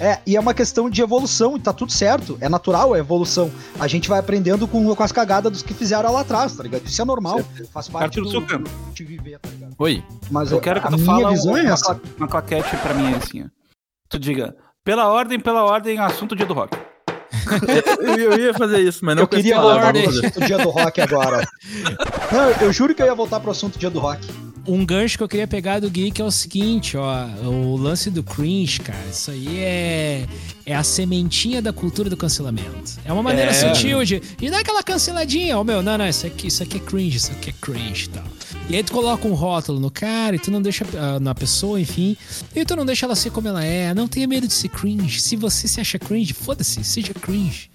[0.01, 2.37] é, e é uma questão de evolução, e tá tudo certo.
[2.41, 3.51] É natural a evolução.
[3.79, 6.85] A gente vai aprendendo com, com as cagadas dos que fizeram lá atrás, tá ligado?
[6.85, 7.39] Isso é normal.
[7.71, 8.63] Faz parte Arthur do, Sucan.
[8.93, 9.75] de viver, tá ligado?
[9.77, 10.03] Oi.
[10.29, 11.85] Mas Eu quero que a tu minha fala visão é uma, essa.
[11.95, 13.47] cla- uma claquete pra mim assim, ó.
[14.09, 16.75] Tu diga, pela ordem, pela ordem, assunto dia do rock.
[18.19, 20.07] Eu, ia fazer isso, mas não Eu queria fazer.
[20.09, 21.47] assunto dia do rock agora.
[22.31, 24.25] Não, eu juro que eu ia voltar pro assunto dia do rock.
[24.67, 27.25] Um gancho que eu queria pegar do Geek é o seguinte, ó.
[27.45, 28.99] O lance do cringe, cara.
[29.09, 30.25] Isso aí é,
[30.65, 32.99] é a sementinha da cultura do cancelamento.
[33.03, 33.53] É uma maneira É.
[33.53, 35.57] sutil de, de dar aquela canceladinha.
[35.57, 38.09] Ó, meu, não, não, isso aqui, isso aqui é cringe, isso aqui é cringe e
[38.09, 38.23] tal.
[38.69, 41.79] E aí tu coloca um rótulo no cara e tu não deixa ah, na pessoa,
[41.79, 42.15] enfim.
[42.55, 43.93] E tu não deixa ela ser como ela é.
[43.93, 45.19] Não tenha medo de ser cringe.
[45.21, 47.69] Se você se acha cringe, foda-se, seja cringe.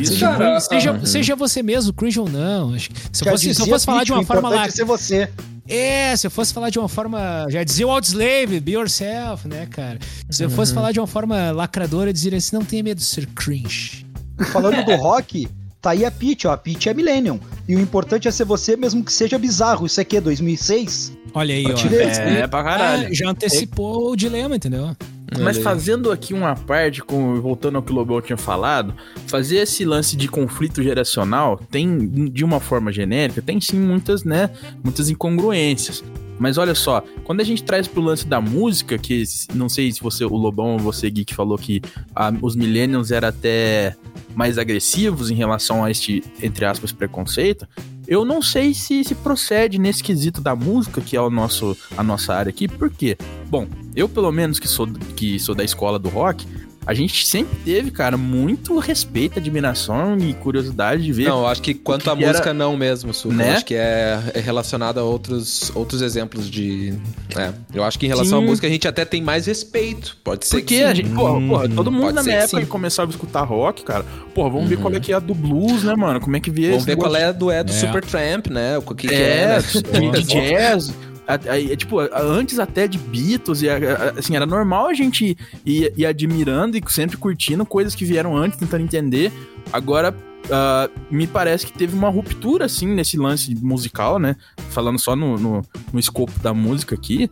[0.00, 0.14] Isso.
[0.14, 2.76] Seja, Cara, seja, seja você mesmo, cringe ou não.
[2.78, 2.88] Se
[3.24, 4.66] eu fosse, se eu fosse falar de uma o forma lá.
[4.66, 5.30] é ser você.
[5.70, 7.46] É, se eu fosse falar de uma forma.
[7.48, 9.98] Já dizia o Outslave, be yourself, né, cara?
[10.28, 13.04] Se eu fosse falar de uma forma lacradora, eu diria assim: não tenha medo de
[13.04, 14.04] ser cringe.
[14.52, 15.48] Falando do rock,
[15.80, 16.50] tá aí a Pitch, ó.
[16.52, 17.38] A Pitch é Millennium.
[17.68, 19.86] E o importante é ser você, mesmo que seja bizarro.
[19.86, 21.12] Isso aqui é 2006?
[21.32, 21.76] Olha aí, Pra ó.
[21.88, 22.08] ver.
[22.08, 23.08] É, pra caralho.
[23.08, 24.96] Ah, já antecipou o dilema, entendeu?
[25.32, 25.62] Mas Olha aí.
[25.62, 28.94] fazendo aqui uma parte, com, voltando ao que o Lobão tinha falado,
[29.26, 34.50] fazer esse lance de conflito geracional tem, de uma forma genérica, tem sim muitas, né,
[34.82, 36.02] muitas incongruências.
[36.40, 39.22] Mas olha só, quando a gente traz pro lance da música, que
[39.54, 41.82] não sei se você, o Lobão ou você, Gui, que falou que
[42.16, 43.94] ah, os millennials eram até
[44.34, 47.68] mais agressivos em relação a este, entre aspas, preconceito,
[48.08, 52.02] eu não sei se se procede nesse quesito da música, que é o nosso, a
[52.02, 53.18] nossa área aqui, por quê?
[53.46, 56.46] Bom, eu pelo menos que sou, que sou da escola do rock,
[56.86, 61.28] a gente sempre teve, cara, muito respeito, admiração e curiosidade de ver.
[61.28, 63.34] Não, eu acho que quanto à que era- música, não mesmo, Suca.
[63.34, 63.50] Né?
[63.50, 66.94] Eu acho que é, é relacionado a outros, outros exemplos de.
[67.36, 68.46] É, eu acho que em relação à Sim.
[68.48, 70.16] música a gente até tem mais respeito.
[70.24, 70.84] Pode ser Porque que sim.
[70.84, 73.84] a gente, porra, porra, todo mundo Pode na minha época que começava a escutar rock,
[73.84, 74.04] cara.
[74.34, 76.18] Porra, vamos ver qual é que é a do blues, né, mano?
[76.18, 77.74] Como é que vê Vamos ver qual é a do, é do É.
[77.74, 78.78] Supertramp, né?
[78.78, 79.62] O que, que é, é, né?
[80.14, 80.92] de, de jazz.
[81.26, 86.76] É, tipo, antes até de Beatles, e assim, era normal a gente ir, ir admirando
[86.76, 89.32] e sempre curtindo coisas que vieram antes, tentando entender.
[89.72, 90.14] Agora,
[90.50, 94.36] ah, me parece que teve uma ruptura, assim, nesse lance musical, né?
[94.70, 97.30] Falando só no, no, no escopo da música aqui.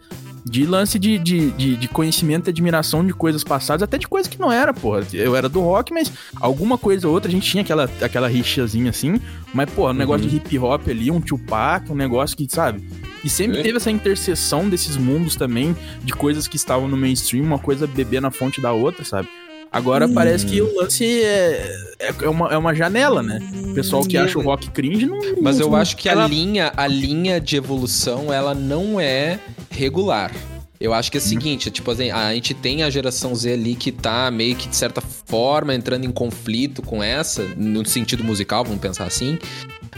[0.49, 4.29] De lance de, de, de, de conhecimento e admiração de coisas passadas, até de coisa
[4.29, 5.07] que não era, porra.
[5.13, 8.91] Eu era do rock, mas alguma coisa ou outra, a gente tinha aquela, aquela rixazinha
[8.91, 9.21] assim,
[9.53, 12.83] mas, porra, um negócio de hip hop ali, um Tupac, um negócio que, sabe?
[13.25, 13.63] E sempre É.
[13.63, 18.21] teve essa interseção desses mundos também, de coisas que estavam no mainstream, uma coisa beber
[18.23, 19.29] na fonte da outra, sabe?
[19.71, 23.39] Agora parece que o lance é, é, é uma, é uma janela, né?
[23.71, 25.19] O pessoal que acha o rock cringe não.
[25.43, 29.39] Mas eu acho que a ela- linha, a linha de evolução, ela não é
[29.79, 30.33] regular.
[30.81, 33.75] Eu acho que é o seguinte, tipo assim, a gente tem a geração Z ali
[33.75, 38.63] que tá meio que de certa forma entrando em conflito com essa, no sentido musical,
[38.63, 39.39] vamos pensar assim.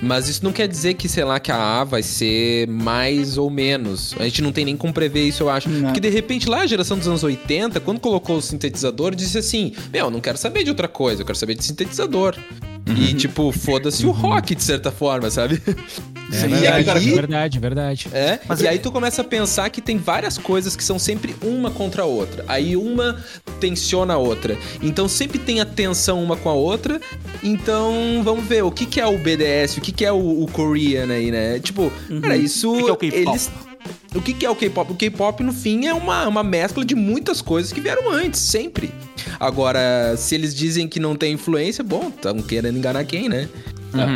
[0.03, 3.51] Mas isso não quer dizer que, sei lá, que a A vai ser mais ou
[3.51, 4.14] menos.
[4.19, 5.69] A gente não tem nem como prever isso, eu acho.
[5.69, 5.83] Não.
[5.88, 9.75] Porque de repente lá a geração dos anos 80, quando colocou o sintetizador, disse assim:
[9.93, 12.35] Meu, não quero saber de outra coisa, eu quero saber de sintetizador.
[12.97, 15.62] E, tipo, foda-se o rock, de certa forma, sabe?
[16.33, 18.09] É E verdade, aí- é verdade, é verdade.
[18.12, 21.71] É, e aí tu começa a pensar que tem várias coisas que são sempre uma
[21.71, 22.45] contra a outra.
[22.47, 23.23] Aí uma
[23.59, 24.57] tensiona a outra.
[24.83, 27.01] Então sempre tem a tensão uma com a outra.
[27.43, 30.47] Então vamos ver o que, que é o BDS, o que, que é o, o
[30.51, 31.59] Korean aí, né?
[31.59, 31.90] Tipo,
[32.23, 32.71] cara, isso.
[32.73, 33.29] O que que é o K-pop?
[33.31, 33.51] eles-
[34.14, 34.93] O que, que é o K-pop?
[34.93, 38.93] O K-pop, no fim, é uma, uma mescla de muitas coisas que vieram antes, sempre.
[39.38, 43.49] Agora, se eles dizem que não tem influência, bom, estão querendo enganar quem, né?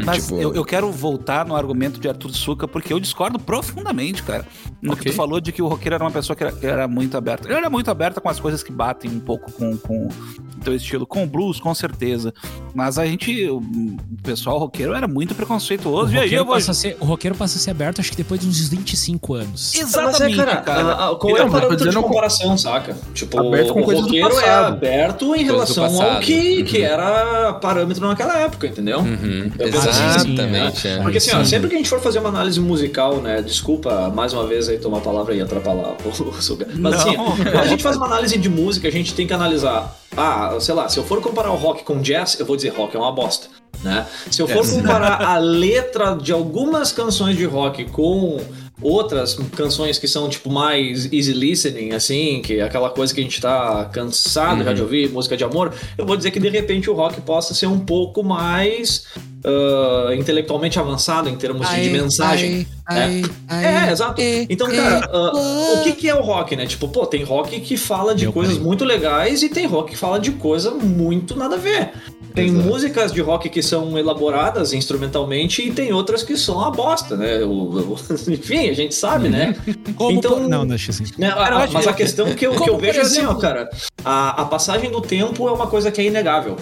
[0.05, 4.23] Mas Tipo- eu, eu quero voltar no argumento de Arthur Suca, porque eu discordo profundamente,
[4.23, 4.47] cara.
[4.81, 5.13] No que Ok.
[5.13, 7.49] tu falou de que o roqueiro era uma pessoa que era, que era muito aberta.
[7.49, 10.75] Ele era muito aberta com as coisas que batem um pouco com, com o teu
[10.75, 12.33] estilo, com o blues, com certeza.
[12.75, 16.13] Mas a gente, o o pessoal roqueiro era muito O preconceituoso.
[16.15, 16.55] E aí roqueiro, eu vou...
[16.55, 19.35] passa a ser, o roqueiro passa a ser aberto, acho que depois de uns 25
[19.35, 19.75] anos.
[19.75, 20.81] Exatamente, Mas é, cara, cara.
[20.93, 22.97] a- a- qual é Então, o mas tô parâmetro de dizendo com- comparação, saca?
[23.13, 26.59] Tipo, Aberto com o coisas do roqueiro é aberto em Coisas do relação ao que,
[26.61, 26.65] Uhum.
[26.65, 29.01] que era parâmetro naquela época, entendeu?
[29.01, 30.89] Uhum, Eu penso assim, Exatamente.
[30.89, 30.99] é.
[31.03, 33.43] Porque assim, ó, sempre que a gente for fazer uma análise musical, né?
[33.43, 36.67] Desculpa mais uma vez aí tomar a palavra e atrapalhar o Suga.
[36.75, 37.01] Mas Não.
[37.01, 39.97] assim, quando a gente faz uma análise de música, a gente tem que analisar.
[40.17, 42.95] Ah, sei lá, se eu for comparar o rock com jazz, eu vou dizer rock
[42.97, 43.49] é uma bosta.
[43.83, 44.07] Né?
[44.31, 48.41] Se eu for comparar a letra de algumas canções de rock com
[48.83, 53.23] outras canções que são tipo mais easy listening, assim, que é aquela coisa que a
[53.23, 56.91] gente tá cansado já de ouvir, música de amor, eu vou dizer que de repente
[56.91, 59.07] o rock possa ser um pouco mais
[59.45, 62.67] ah, intelectualmente avançado em termos de, de mensagem.
[62.91, 63.87] né?
[63.87, 64.21] É, exato.
[64.49, 66.67] Então, cara, ah, o que, que é o rock, né?
[66.67, 68.65] Tipo, pô, tem rock que fala de Meu coisas pai.
[68.65, 71.93] muito legais e tem rock que fala de coisa muito nada a ver.
[72.35, 72.65] Tem Exato.
[72.69, 77.45] músicas de rock que são elaboradas instrumentalmente e tem outras que são uma bosta, né?
[77.45, 77.49] O-
[77.93, 77.97] o-
[78.29, 79.55] enfim, a gente sabe, né?
[79.95, 81.05] Como Então- por- Não, deixa assim.
[81.17, 83.71] Né, a- a- mas a questão que eu, que eu vejo é assim, ó, cara,
[84.05, 86.57] a, a passagem do tempo é uma coisa que é inegável.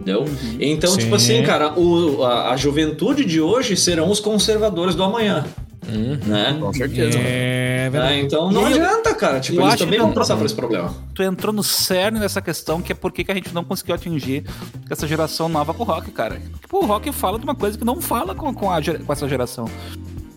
[0.00, 0.24] Entendeu?
[0.60, 0.98] Então, Sim.
[0.98, 5.44] tipo assim, cara, o- a, a juventude de hoje serão os conservadores do amanhã.
[5.90, 6.56] Né?
[6.60, 7.18] Com certeza.
[7.18, 8.20] É verdade.
[8.20, 9.40] então não E eu- adianta, cara.
[9.40, 10.94] Tipo, eu eles acho também vão não- passar por esse problema.
[11.14, 13.94] Tu entrou no cerne dessa questão, que é por que que a gente não conseguiu
[13.94, 14.44] atingir
[14.90, 16.40] essa geração nova com o rock, cara.
[16.60, 19.28] Tipo, o rock fala de uma coisa que não fala com, com, a, com essa
[19.28, 19.68] geração.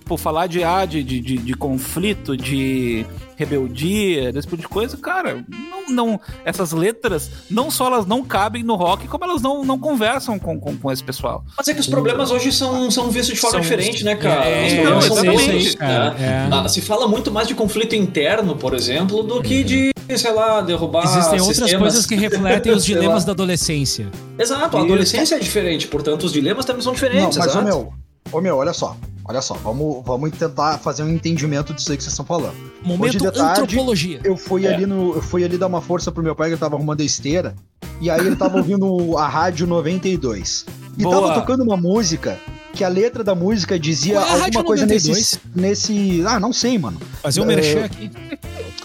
[0.10, 4.98] Tipo, falar de, ah, de, de, de, de conflito, de rebeldia, desse tipo de coisa,
[4.98, 6.22] cara, não, não.
[6.43, 10.60] Essas letras, não só elas não cabem no rock, como elas não, não conversam com,
[10.60, 11.43] com, com esse pessoal.
[11.56, 14.45] Mas é que os problemas hoje são, são vistos de forma São- diferente, né, cara?
[14.45, 16.48] É, os problemas são cara, né?
[16.50, 16.56] é.
[16.56, 20.60] Ah, Se fala muito mais de conflito interno, por exemplo, do que de, sei lá,
[20.62, 21.80] derrubar Existem outras sistemas.
[21.82, 24.08] coisas que refletem os dilemas da adolescência.
[24.39, 27.65] Exato, a adolescência é diferente, portanto, os dilemas também são Não, diferentes, mas, ô exato.
[27.65, 27.93] meu,
[28.32, 28.98] ô meu, olha só.
[29.29, 32.55] Olha só, vamos, vamos tentar fazer um entendimento disso aí que vocês estão falando.
[32.81, 34.19] Momento de tarde, antropologia.
[34.23, 34.73] Eu fui É.
[34.73, 35.13] ali no.
[35.13, 37.53] Eu fui ali dar uma força pro meu pai que ele tava arrumando a esteira.
[38.01, 38.87] E aí ele tava ouvindo
[39.19, 40.65] a rádio 92.
[40.97, 41.15] E Boa.
[41.15, 42.39] tava tocando uma música
[42.73, 45.17] que a letra da música dizia é alguma coisa 92?
[45.17, 45.39] nesse.
[45.55, 46.23] nesse.
[46.25, 46.99] Ah, não sei, mano.
[47.21, 48.09] Fazer um É, merchan aqui.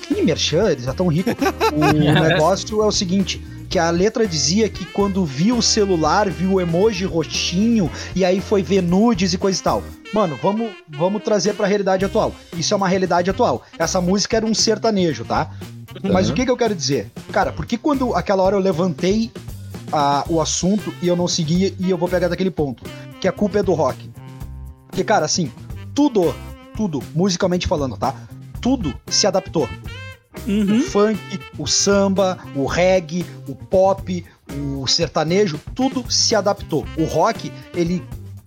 [0.08, 1.32] Que merchan, eles já tão ricos.
[1.72, 3.42] O negócio é o seguinte.
[3.70, 8.42] Que a letra dizia que quando viu o celular, viu o emoji roxinho, e aí
[8.42, 9.82] foi ver nudes e coisa e tal.
[10.14, 12.32] Mano, vamos, vamos trazer pra realidade atual.
[12.56, 13.64] Isso é uma realidade atual.
[13.76, 15.50] Essa música era um sertanejo, tá?
[16.04, 17.10] Mas o que, que eu quero dizer?
[17.32, 19.32] Cara, porque quando aquela hora eu levantei
[19.92, 22.84] ah, o assunto e eu não segui, e eu vou pegar daquele ponto,
[23.20, 24.08] que a culpa é do rock.
[24.86, 25.50] Porque, cara, assim,
[25.92, 26.32] tudo,
[26.76, 28.14] tudo, musicalmente falando, tá?
[28.60, 29.68] Tudo se adaptou.
[30.46, 34.24] O funk, o samba, o reggae, o pop,
[34.78, 36.86] o sertanejo, tudo se adaptou.
[36.96, 38.00] O rock, ele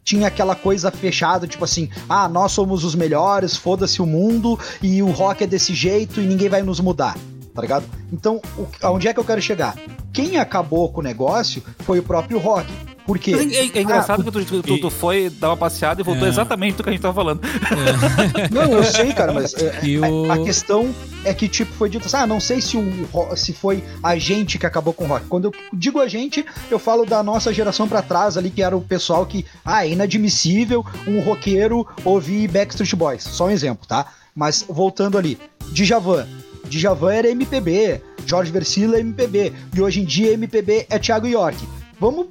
[0.08, 5.04] tinha aquela coisa fechada, tipo assim, ah, nós somos os melhores, foda-se o mundo, e
[5.04, 7.18] o rock é desse jeito e ninguém vai nos mudar,
[7.54, 7.84] tá ligado?
[8.10, 9.76] Então, o, aonde é que eu quero chegar?
[10.14, 12.72] Quem acabou com o negócio foi o próprio rock.
[13.08, 13.32] Por quê?
[13.34, 16.28] É, é- é engraçado Ah, que tu, tu- tu- foi dar uma passeada e voltou
[16.28, 16.30] É.
[16.30, 17.40] exatamente do que a gente tava falando.
[18.52, 20.94] Não, eu sei, cara, mas é, é, o- a questão
[21.24, 24.58] é que, tipo, foi dito assim, ah, não sei se, o, se foi a gente
[24.60, 25.26] que acabou com o rock.
[25.28, 28.76] Quando eu digo a gente, eu falo da nossa geração pra trás ali, que era
[28.76, 33.24] o pessoal que, ah, é inadmissível um roqueiro ouvir Backstreet Boys.
[33.24, 34.06] Só um exemplo, tá?
[34.36, 35.38] Mas voltando ali,
[35.72, 36.28] Djavan.
[36.70, 41.58] Djavan era MPB, Jorge Versilo é MPB, e hoje em dia MPB é Thiago York.
[42.00, 42.28] Vamos,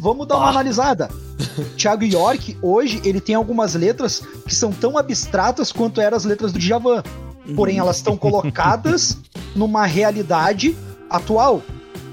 [0.00, 1.10] vamos dar uma analisada.
[1.76, 6.52] Thiago York, hoje, ele tem algumas letras que são tão abstratas quanto eram as letras
[6.52, 7.02] do Djavan.
[7.54, 9.18] Porém, elas estão colocadas
[9.54, 10.76] numa realidade
[11.08, 11.62] atual,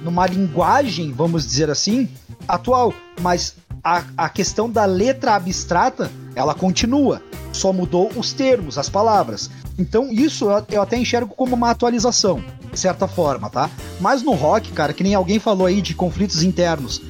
[0.03, 2.09] numa linguagem, vamos dizer assim,
[2.47, 2.93] atual.
[3.21, 7.21] Mas a, a questão da letra abstrata, ela continua.
[7.53, 9.49] Só mudou os termos, as palavras.
[9.79, 13.69] Então, isso eu, eu até enxergo como uma atualização, de certa forma, tá?
[13.99, 17.01] Mas no rock, cara, que nem alguém falou aí de conflitos internos.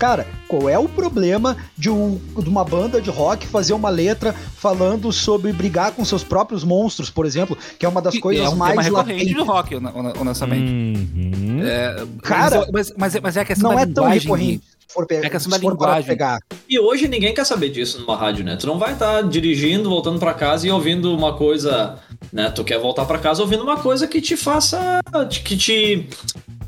[0.00, 4.32] Cara, qual é o problema de, um- de uma banda de rock fazer uma letra
[4.32, 8.46] falando sobre brigar com seus próprios monstros, por exemplo, que é uma das Que coisas
[8.46, 10.72] é um mais tema recorrente do rock, hon- hon- honestamente.
[10.72, 11.60] Uhum.
[11.62, 14.62] É, Cara, mas, mas, é- mas é a questão Não da é tão recorrente.
[14.88, 16.04] Se for, pe- É questão da linguagem.
[16.08, 16.38] pegar.
[16.68, 18.56] E hoje ninguém quer saber disso numa rádio, né?
[18.56, 21.96] Tu não vai estar dirigindo, voltando pra casa e ouvindo uma coisa,
[22.32, 22.50] né?
[22.50, 24.98] Tu quer voltar pra casa ouvindo uma coisa que te faça,
[25.44, 26.08] que te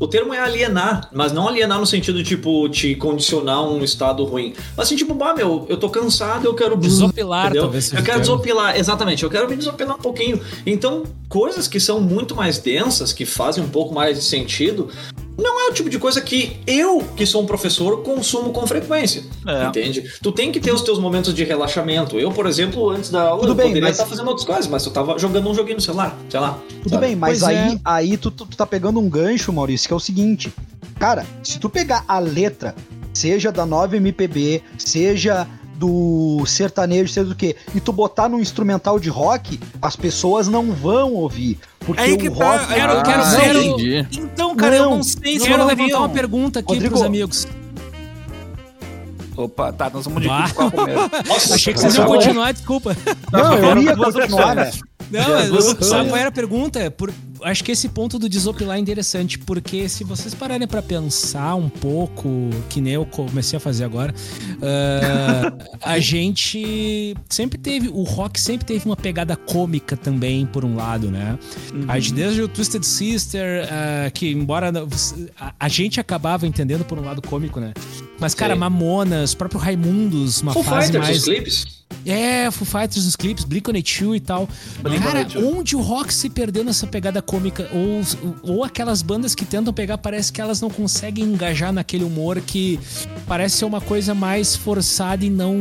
[0.02, 4.24] o termo é alienar, mas não alienar no sentido tipo te condicionar a um estado
[4.24, 4.52] ruim.
[4.76, 7.62] Mas assim, tipo, bah, meu, eu tô cansado, eu quero Desopilar, entendeu?
[7.62, 10.40] talvez Eu quero desopilar, exatamente, eu quero me desopilar um pouquinho.
[10.66, 14.88] Então, coisas que são muito mais densas, que fazem um pouco mais de sentido,
[15.38, 19.22] não é o tipo de coisa que eu, que sou um professor, consumo com frequência.
[19.46, 19.64] É.
[19.66, 20.04] Entende?
[20.22, 22.18] Tu tem que ter os teus momentos de relaxamento.
[22.18, 24.66] Eu, por exemplo, antes da aula, Tudo eu bem, poderia mas- estar fazendo outras coisas,
[24.66, 26.58] mas eu tava jogando um joguinho no celular, sei lá.
[26.82, 27.06] Tudo sabe?
[27.06, 27.80] bem, mas Pois aí, é.
[27.84, 30.52] aí tu, tu, tu tá pegando um gancho, Maurício, que é o seguinte.
[30.98, 32.74] Cara, se tu pegar a letra,
[33.12, 35.46] seja da 9 MPB, seja
[35.82, 40.70] do sertanejo, seja do que, e tu botar no instrumental de rock, as pessoas não
[40.72, 41.58] vão ouvir.
[41.80, 42.72] Porque Aí que o tá, rock.
[42.72, 43.40] aí Quero- eu quero não ser
[43.80, 44.06] sei.
[44.12, 46.94] Então, cara, eu Não, não sei se Quero não levantar uma pergunta aqui Rodrigo.
[46.94, 47.48] pros amigos.
[49.36, 50.28] Opa, tá, nós vamos de.
[50.28, 52.94] Nossa, Achei que vocês iam continuar, desculpa.
[53.32, 54.70] Não, eu ia duas continuar, né?
[55.12, 55.86] Não, opções.
[55.86, 56.90] sabe qual era a pergunta?
[56.90, 61.54] Por- acho que esse ponto do desopilar é interessante, porque se vocês pararem pra pensar
[61.56, 62.28] um pouco,
[62.68, 64.14] que nem eu comecei a fazer agora,
[64.62, 70.76] ah, a gente sempre teve, o rock sempre teve uma pegada cômica também, por um
[70.76, 71.38] lado, né?
[71.88, 74.72] A gente, desde o Twisted Sister, ah, que embora
[75.38, 77.72] a, a gente acabava entendendo por um lado cômico, né?
[78.22, 78.58] Mas, cara, Sei.
[78.60, 81.18] Mamonas, próprio Raimundos, uma Full fase Fighters, mais.
[81.18, 81.82] os clipes.
[82.06, 84.48] É, Foo Fighters nos clipes, Blink-182 e tal.
[85.04, 87.68] Cara, onde o rock se perdeu nessa pegada cômica?
[87.72, 88.00] Ou,
[88.56, 92.80] ou aquelas bandas que tentam pegar, parece que elas não conseguem engajar naquele humor que
[93.28, 95.60] parece ser uma coisa mais forçada e não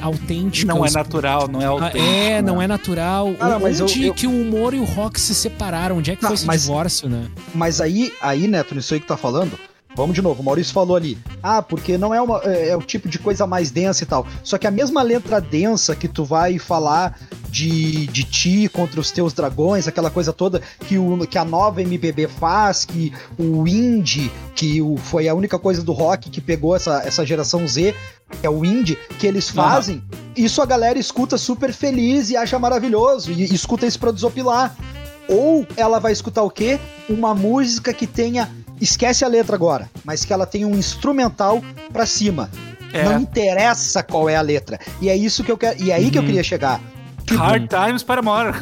[0.00, 0.72] autêntica.
[0.72, 1.98] Não é Os- natural, não é Ah, autêntico.
[2.04, 3.34] É, não é natural.
[3.34, 5.98] Cara, mas onde eu- eu- que o humor e o rock se separaram?
[5.98, 7.26] Onde é que Tá, foi esse mas- divórcio, né?
[7.54, 9.58] Mas aí, aí, Neto, nisso aí que tá falando,
[9.96, 11.18] vamos de novo, o Maurício falou ali.
[11.42, 14.26] Ah, porque não é, uma, é, é o tipo de coisa mais densa e tal.
[14.44, 19.10] Só que a mesma letra densa que tu vai falar de, de ti contra os
[19.10, 24.30] teus dragões, aquela coisa toda que, o, que a nova MPB faz, que o indie,
[24.54, 27.94] que o, foi a única coisa do rock que pegou essa, essa geração Z,
[28.40, 30.02] que é o indie, que eles fazem,
[30.36, 34.76] isso a galera escuta super feliz e acha maravilhoso, e, e escuta isso pra desopilar.
[35.28, 36.78] Ou ela vai escutar o quê?
[37.08, 38.50] Uma música que tenha.
[38.80, 41.62] Esquece a letra agora, mas que ela tenha um instrumental
[41.92, 42.50] pra cima.
[42.92, 43.04] É.
[43.04, 44.78] Não interessa qual é a letra.
[45.00, 45.82] E é isso que eu quero.
[45.82, 46.80] E é aí que eu queria chegar.
[47.24, 48.52] Tipo, Hard Times para More.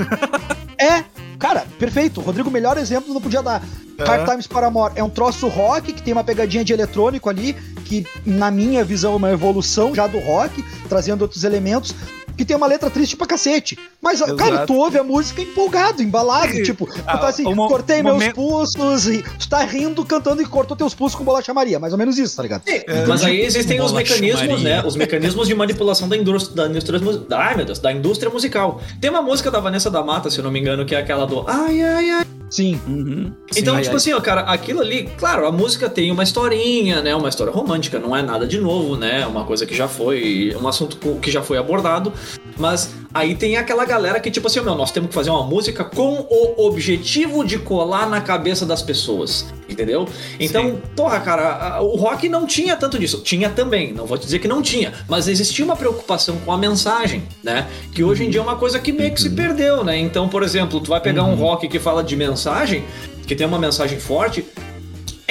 [0.79, 1.05] é,
[1.39, 2.21] cara, perfeito.
[2.21, 3.63] Rodrigo, melhor exemplo não podia dar.
[3.99, 7.53] Hard Times Paramore é um troço rock que tem uma pegadinha de eletrônico ali,
[7.85, 11.95] que na minha visão é uma evolução já do rock, trazendo outros elementos.
[12.37, 13.79] Que tem uma letra triste pra cacete.
[14.03, 14.67] Mas, cara, Exato.
[14.67, 16.53] tu ouve a música empolgado, embalado.
[16.63, 20.05] tipo, tu Ah, tá assim, o mo- cortei meus momento- pulsos e tu tá rindo,
[20.05, 21.79] cantando e cortou teus pulsos com bolacha Maria.
[21.79, 22.63] Mais ou menos isso, tá ligado?
[23.07, 24.83] Mas aí existem os mecanismos, Maria.
[24.83, 24.87] né?
[24.87, 27.01] Os mecanismos de manipulação da indústria, da indústria,
[27.39, 28.81] ai, meu Deus, da indústria musical.
[29.01, 31.27] Tem uma música da Vanessa da Mata, se eu não me engano, que é aquela
[31.27, 32.27] do Ai, ai, ai.
[32.55, 32.81] Sim.
[32.87, 33.33] Uhum.
[33.57, 37.03] Então, Sim, tipo ai, assim, ó, cara, aquilo ali, claro, a música tem uma historinha,
[37.03, 37.13] né?
[37.13, 39.27] Uma história romântica, não é nada de novo, né?
[39.27, 42.13] Uma coisa que já foi, um assunto que já foi abordado.
[42.57, 45.43] Mas aí tem aquela galera que, tipo assim, ó, meu, nós temos que fazer uma
[45.43, 50.07] música com o objetivo de colar na cabeça das pessoas, entendeu?
[50.39, 53.21] Então, porra, cara, o rock não tinha tanto disso.
[53.23, 56.59] Tinha também, não vou te dizer que não tinha, mas existia uma preocupação com a
[56.59, 57.67] mensagem, né?
[57.93, 59.97] Que hoje em dia é uma coisa que meio que se perdeu, né?
[59.99, 62.85] Então, por exemplo, tu vai pegar um rock que fala de mensagem,
[63.27, 64.45] que tem uma mensagem forte,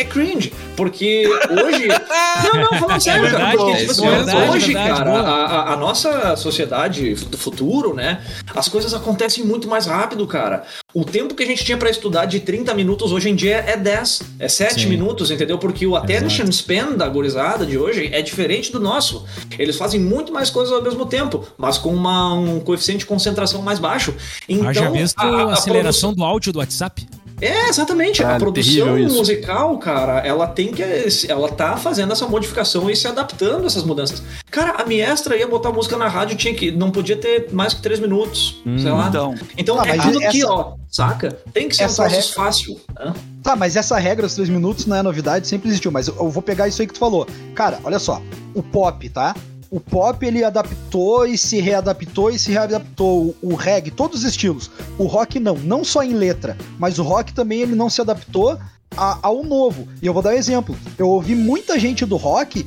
[0.03, 1.87] é cringe, porque hoje.
[2.53, 3.37] não, não, falando sério, cara.
[3.37, 7.37] verdade, Porque, é tipo isso, assim, verdade, hoje, verdade, cara, a, a- nossa sociedade do
[7.37, 8.21] futuro, né?
[8.55, 10.63] As coisas acontecem muito mais rápido, cara.
[10.93, 13.75] O tempo que a gente tinha pra estudar de 30 minutos hoje em dia é
[13.75, 14.87] 10, é 7 Sim.
[14.89, 15.57] minutos, entendeu?
[15.57, 19.25] Porque o attention span da gurizada de hoje é diferente do nosso.
[19.57, 23.61] Eles fazem muito mais coisas ao mesmo tempo, mas com uma- um coeficiente de concentração
[23.61, 24.13] mais baixo.
[24.47, 27.07] Então, Haja visto a- a, a aceleração produção- do áudio do WhatsApp?
[27.41, 28.21] É, exatamente.
[28.23, 30.81] a Cara, produção musical, cara, ela tem que.
[31.27, 34.21] Ela tá fazendo essa modificação e se adaptando a essas mudanças.
[34.49, 36.71] Cara, a Miestra ia botar música na rádio, tinha que.
[36.71, 38.61] Não podia ter mais que três minutos.
[38.79, 39.07] sei lá.
[39.09, 40.73] Então, Então Ah, é tudo aqui, essa- ó.
[40.89, 41.37] Saca?
[41.53, 42.79] Tem que ser essa um processo regra- fácil.
[42.99, 43.13] né?
[43.41, 45.91] Tá, mas essa regra dos três minutos não é novidade, sempre existiu.
[45.91, 47.27] Mas eu, eu vou pegar isso aí que tu falou.
[47.55, 48.21] Cara, olha só.
[48.53, 49.35] O pop, tá?
[49.75, 53.35] O pop ele adaptou e se readaptou e se readaptou.
[53.41, 54.69] O, reggae, todos os estilos.
[54.99, 58.59] O rock não, não só em letra, mas o rock também ele não se adaptou
[58.95, 59.87] a- ao novo.
[59.99, 60.77] E eu vou dar um exemplo.
[60.95, 62.63] Eu ouvi muita gente do rock,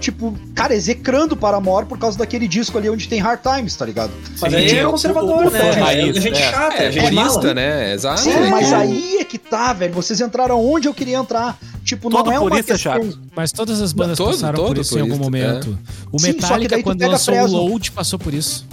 [0.00, 4.10] tipo, cara, execrando Paramore por causa daquele disco ali onde tem Hard Times, tá ligado?
[4.40, 5.60] Mas Sim, aí é o- conservador, o- o- né?
[5.60, 6.50] o- É raiz, gente é.
[6.50, 7.92] chata, é, É, purista, né?
[7.94, 8.20] Exato.
[8.20, 9.92] Sim, é mas aí é que tá, velho.
[9.94, 11.58] Vocês entraram onde eu queria entrar.
[11.84, 12.92] Tipo, Todo não é uma purista é questão...
[13.02, 13.18] chato.
[13.36, 15.78] Mas todas as bandas Todo- passaram todo por isso em algum purista, momento.
[16.12, 17.56] O Sim, só que Metallica, daí tu quando lançou o Fresno.
[17.58, 18.66] Load, passou por isso.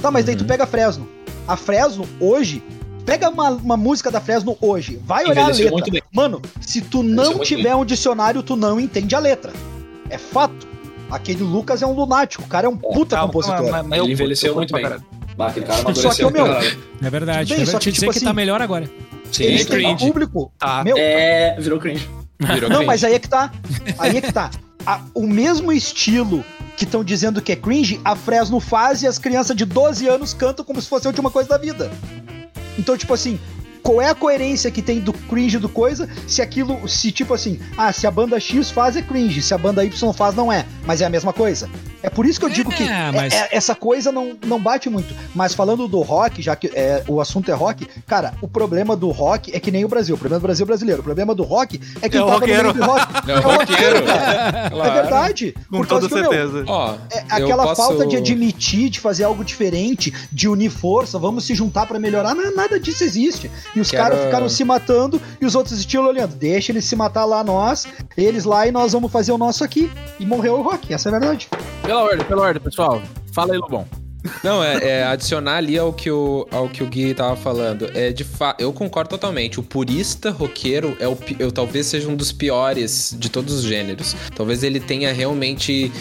[0.00, 0.26] Tá, mas Uhum.
[0.26, 1.08] daí tu pega a Fresno.
[1.48, 2.62] A Fresno, hoje,
[3.04, 5.70] pega uma, uma música da Fresno hoje, vai olhar a letra.
[5.70, 6.02] muito bem.
[6.12, 9.52] Mano, se tu não tiver um dicionário, tu não entende a letra.
[10.10, 10.66] É fato.
[11.10, 13.70] Aquele Lucas é um lunático, o cara é um puta calma, compositor.
[13.70, 14.84] mas- mas eu Ele envelheceu muito pra bem.
[14.88, 15.04] caralho.
[15.36, 16.46] Bah, aquele cara Só que, ô, meu.
[16.46, 16.70] É verdade.
[16.70, 17.66] Bem, é verdade.
[17.66, 18.88] só que, eu dizer tipo que assim, tá melhor agora.
[19.32, 20.06] Sim, um cringe.
[20.06, 20.52] público.
[20.58, 20.82] Tá.
[20.84, 22.08] Meu, É, virou cringe.
[22.38, 22.86] Virou não, cringe.
[22.86, 23.52] mas aí é que tá.
[23.98, 24.50] Aí é que tá.
[24.86, 26.44] A- o mesmo estilo
[26.76, 30.32] que estão dizendo que é cringe, a Fresno faz e as crianças de 12 anos
[30.34, 31.90] cantam como se fosse a última coisa da vida.
[32.78, 33.38] Então, tipo assim,
[33.84, 37.60] qual é a coerência que tem do cringe do coisa se aquilo, se tipo assim,
[37.76, 40.64] ah, se a banda X faz é cringe, se a banda Y faz não é,
[40.86, 41.68] mas é a mesma coisa.
[42.04, 44.60] É por isso que eu digo que É, mas- é- é- essa coisa não, não
[44.60, 45.14] bate muito.
[45.34, 49.10] Mas falando do rock, já que é, o assunto é rock, cara, o problema do
[49.10, 50.14] rock é que nem o Brasil.
[50.14, 51.00] O problema do Brasil é brasileiro.
[51.00, 52.72] O problema do rock é que É o roqueiro.
[52.74, 53.30] do rock.
[53.30, 54.02] É o roqueiro.
[54.04, 54.70] cara.
[54.74, 55.54] É verdade.
[55.70, 56.64] Com Por causa toda que, meu, certeza.
[56.68, 61.18] Ó, é eu aquela posso- falta de admitir, de fazer algo diferente, de unir força,
[61.18, 63.50] vamos se juntar pra melhorar, não, nada disso existe.
[63.74, 66.94] E os Quero- caras ficaram se matando e os outros estilos olhando, deixa eles se
[66.94, 69.90] matar lá nós, eles lá e nós vamos fazer o nosso aqui.
[70.20, 71.48] E morreu o rock, essa é a verdade.
[71.94, 73.02] Pela ordem, pela ordem, pessoal.
[73.32, 73.86] Fala aí, Lobão.
[74.42, 77.88] Não, é, é adicionar ali ao que, o, ao que o Gui tava falando.
[77.94, 78.56] É de fa...
[78.58, 79.60] Eu concordo totalmente.
[79.60, 84.16] O purista roqueiro é o, eu talvez seja um dos piores de todos os gêneros.
[84.34, 85.92] Talvez ele tenha realmente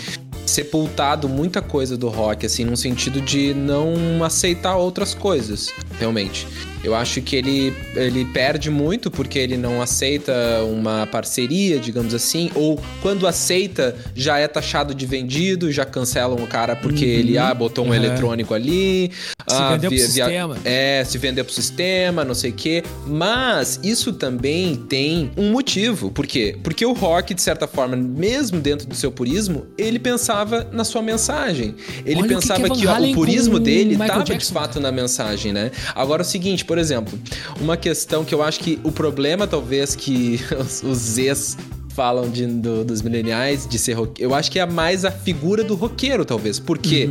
[0.47, 6.47] sepultado muita coisa do rock, assim, num sentido de não aceitar outras coisas, realmente.
[6.83, 10.33] Eu acho que ele, ele perde muito porque ele não aceita
[10.65, 16.47] uma parceria, digamos assim, ou quando aceita, já é taxado de vendido, já cancelam o
[16.47, 17.93] cara porque ele ah, botou um Uhum.
[17.95, 19.11] eletrônico ali.
[19.47, 20.57] Se ah, vendeu pro via- via- sistema.
[20.65, 22.83] é, se vender pro sistema, não sei o quê.
[23.05, 26.11] Mas isso também tem um motivo.
[26.11, 26.57] Por quê?
[26.63, 31.01] Porque o rock, de certa forma, mesmo dentro do seu purismo, ele pensava na sua
[31.01, 31.75] mensagem.
[32.05, 34.79] Ele Olha o que pensava que é que, ó, o purismo dele estava de fato
[34.79, 35.71] na mensagem, né?
[35.95, 37.19] Agora é o seguinte, por exemplo,
[37.61, 41.55] uma questão que eu acho que o problema, talvez, que os, os Zs
[41.89, 45.63] falam de, do- dos mileniais de ser roqueiro, eu acho que é mais a figura
[45.63, 46.57] do roqueiro, talvez.
[46.59, 47.07] Por quê?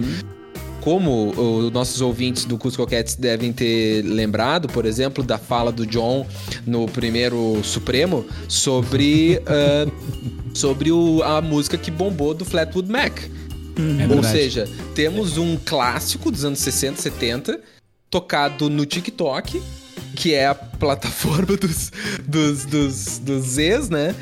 [0.80, 5.86] Como os nossos ouvintes do Cusco Cats devem ter lembrado, por exemplo, da fala do
[5.86, 6.26] John
[6.66, 9.86] no primeiro Supremo sobre, ah,
[10.52, 13.16] sobre o- a música que bombou do Flatwood Mac.
[13.78, 14.26] É Ou verdade.
[14.26, 17.60] seja, temos um clássico dos anos 60, 70,
[18.12, 19.60] tocado no TikTok,
[20.14, 21.90] que é a plataforma dos,
[22.28, 24.14] dos, dos, dos Zs, né?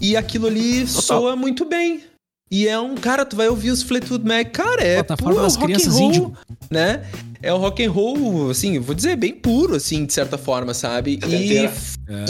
[0.00, 2.02] E aquilo ali soa muito bem.
[2.50, 5.56] E é um, cara, tu vai ouvir os Fleetwood Mac, cara, é Plataforma puro das
[5.56, 6.32] rock and crianças roll, índio.
[6.70, 7.06] né?
[7.42, 11.18] É o rock and roll, assim, vou dizer, bem puro, assim, de certa forma, sabe?
[11.26, 11.56] E.
[11.56, 11.72] É,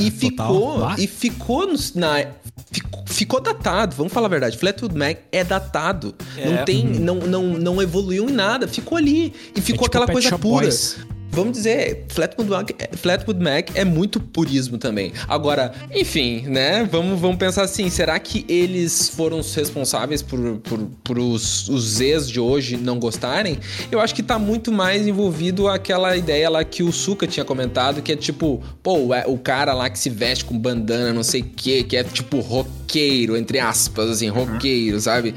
[0.01, 0.55] e total.
[0.55, 2.27] ficou, e ficou na
[2.71, 4.59] ficou, ficou datado, vamos falar a verdade.
[4.59, 6.15] Fleetwood Mac é datado.
[6.37, 6.49] É.
[6.49, 10.07] Não tem, não, não, não evoluiu em nada, ficou ali e é ficou tipo aquela
[10.07, 10.67] Pet coisa Shop pura.
[10.67, 10.99] Boys.
[11.39, 15.13] Vamos dizer, Flatwood Mac, Flatwood Mac é muito purismo também.
[15.29, 16.89] Agora, enfim, né?
[16.91, 21.85] Vamos, vamos pensar assim: será que eles foram os responsáveis por, por, por os, os
[21.99, 23.59] Zs de hoje não gostarem?
[23.91, 28.03] Eu acho que tá muito mais envolvido aquela ideia lá que o Suka tinha comentado,
[28.03, 31.43] que é tipo, pô, o- o cara lá que se veste com bandana, não sei
[31.43, 35.35] o que, que é tipo roqueiro, entre aspas, assim, roqueiro, sabe?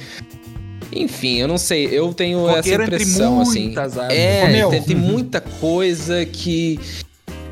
[0.93, 3.73] Enfim, eu não sei, eu tenho essa Roqueiro entre impressão, assim.
[4.11, 6.79] É, tem, tem muita coisa que.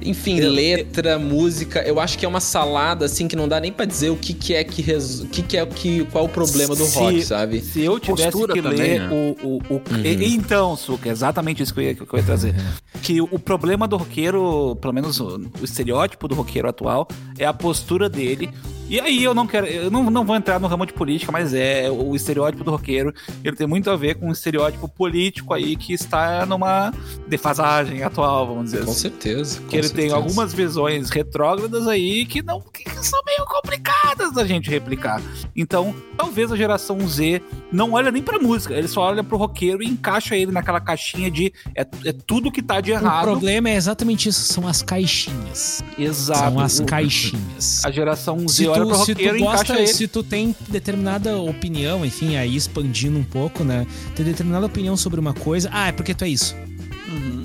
[0.01, 3.83] Enfim, letra, música, eu acho que é uma salada assim que não dá nem pra
[3.83, 5.19] dizer o que, que é que res...
[5.19, 7.59] o que, que é que qual o problema do Se- rock, sabe?
[7.59, 9.09] Se eu tivesse Postura que também, ler né?
[9.43, 12.23] o, o, o- e- Então, Suca, é exatamente isso que eu ia, que eu ia
[12.23, 12.55] trazer.
[13.01, 17.05] Que o, o problema do roqueiro, pelo menos o, o estereótipo do roqueiro atual,
[17.37, 18.49] é a postura dele.
[18.89, 19.67] E aí eu não quero.
[19.67, 23.13] Eu não, não vou entrar no ramo de política, mas é o estereótipo do roqueiro.
[23.43, 26.91] Ele tem muito a ver com o estereótipo político aí que está numa
[27.27, 29.01] defasagem atual, vamos dizer Com assim.
[29.01, 29.61] certeza.
[29.69, 34.70] Que ele tem algumas visões retrógradas aí que não que são meio complicadas da gente
[34.70, 35.22] replicar.
[35.55, 37.41] Então, talvez a geração Z
[37.72, 41.30] não olha nem pra música, ele só olha pro roqueiro e encaixa ele naquela caixinha
[41.32, 43.24] de é, é tudo que tá de O errado.
[43.24, 45.84] problema é exatamente isso, são as caixinhas.
[45.97, 46.39] Exato.
[46.39, 47.84] São as O- caixinhas.
[47.86, 49.88] A geração Z Se olha pro tu, se roqueiro tu e encaixa gosta, ele.
[49.88, 53.86] se tu tem determinada opinião, enfim, aí expandindo um pouco, né?
[54.16, 56.55] Tem determinada opinião sobre uma coisa, ah, é porque tu é isso.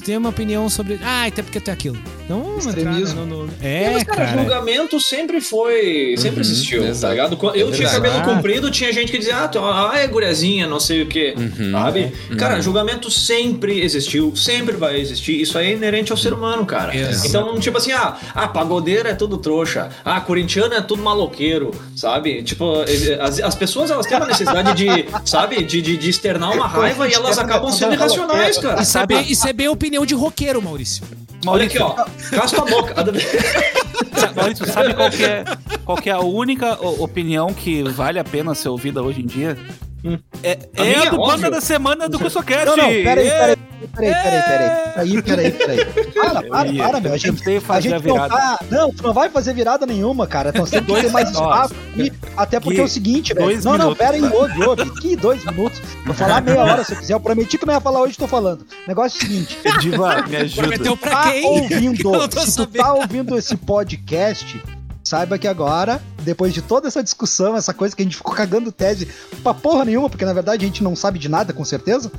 [0.05, 0.15] Uhum.
[0.15, 1.97] Tem uma opinião sobre, ah, até porque tu é aquilo.
[2.29, 3.27] Não vamos entrar Extremismo.
[3.27, 4.39] no, no- É, É, mas, cara, cara.
[4.43, 6.15] julgamento sempre foi.
[6.19, 7.01] Sempre Uhum, existiu, exato.
[7.01, 7.57] tá ligado?
[7.57, 10.79] Eu É tinha cabelo comprido, tinha gente que dizia, ah, tu- ah, é gurezinha, não
[10.81, 11.35] sei o quê.
[11.37, 11.73] Uhum.
[11.73, 12.13] Sabe?
[12.39, 15.41] Cara, julgamento sempre existiu, sempre vai existir.
[15.41, 16.95] Isso aí é inerente ao ser humano, cara.
[16.97, 17.27] Exato.
[17.29, 19.91] Então, tipo assim, ah, ah, pagodeiro é tudo trouxa.
[20.05, 22.43] Ah, corintiano é tudo maloqueiro, sabe?
[22.43, 22.85] Tipo,
[23.21, 24.87] as, as pessoas elas têm uma necessidade de,
[25.25, 28.83] sabe, de, de, de externar uma raiva e elas acabam sendo irracionais, cara.
[28.83, 31.05] Isso é, bem, isso é bem a opinião de roqueiro, Maurício.
[31.47, 31.95] Olha aqui, ó.
[32.31, 32.95] Casca a boca.
[34.35, 35.45] Maurício, sabe qual que é,
[35.85, 39.57] qual que é a única opinião que vale a pena ser ouvida hoje em dia?
[40.43, 41.37] É, A é minha, a do óbvio.
[41.37, 42.67] Banda da Semana do CuscoCast.
[42.67, 43.57] Não, não, peraí, peraí,
[43.95, 46.13] peraí, peraí, peraí, peraí, peraí, peraí.
[46.13, 46.85] Para, para, ia.
[46.85, 47.13] para, meu.
[47.13, 48.29] A gente, a fazer gente a não virada.
[48.37, 48.59] tá.
[48.71, 50.51] Não, tu não vai fazer virada nenhuma, cara.
[50.51, 52.13] Então sempre tem mais espaço aqui.
[52.37, 53.47] Até porque Que- é o seguinte, velho.
[53.47, 54.91] dois Não, não, pera aí, ouve, ouve.
[55.01, 55.81] Que dois minutos?
[56.05, 57.15] Vou falar meia hora se eu quiser.
[57.15, 58.67] Eu prometi que não ia falar hoje, tô falando.
[58.87, 59.59] Negócio é o seguinte.
[59.81, 60.63] Diva, me ajuda.
[60.63, 61.45] Prometeu pra tá quem?
[61.47, 62.13] ouvindo,
[62.47, 64.63] se tu tá ouvindo esse podcast,
[65.03, 68.73] saiba que agora, depois de toda essa discussão, essa coisa que a gente ficou cagando
[68.73, 69.07] tese
[69.43, 72.11] pra porra nenhuma, porque na verdade a gente não sabe de nada, com certeza,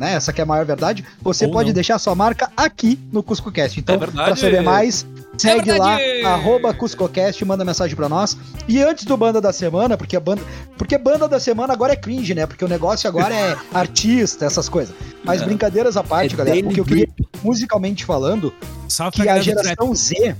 [0.00, 0.14] né?
[0.14, 1.04] Essa que é a maior verdade.
[1.20, 1.74] Você Ou pode não.
[1.74, 3.78] deixar sua marca aqui no CuscoCast.
[3.78, 6.24] Então, É pra saber mais, segue lá, verdade.
[6.26, 8.36] arroba CuscoCast, manda mensagem pra nós.
[8.66, 10.42] E antes do Banda da Semana, porque a banda.
[10.78, 12.46] Porque Banda da Semana agora é cringe, né?
[12.46, 14.94] Porque o negócio agora é artista, essas coisas.
[15.22, 17.08] Mas brincadeiras à parte, É galera, o que eu queria,
[17.42, 18.52] musicalmente falando,
[18.88, 20.34] Salve que a geração Z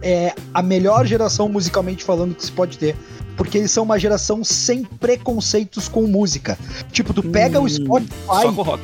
[0.00, 2.96] é a melhor geração musicalmente falando que se pode ter.
[3.38, 6.58] Porque eles são uma geração sem preconceitos com música.
[6.92, 8.82] Tipo, tu pega o Hum, Só Spotify, com o rock.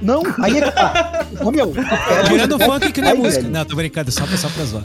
[0.00, 1.26] Não, aí é que tá.
[1.44, 3.42] Ô, meu, tu pega o Tirando funk que não é Spotify, música.
[3.42, 3.52] velho.
[3.54, 4.84] Não, tô brincando, só pra, só pra zoar.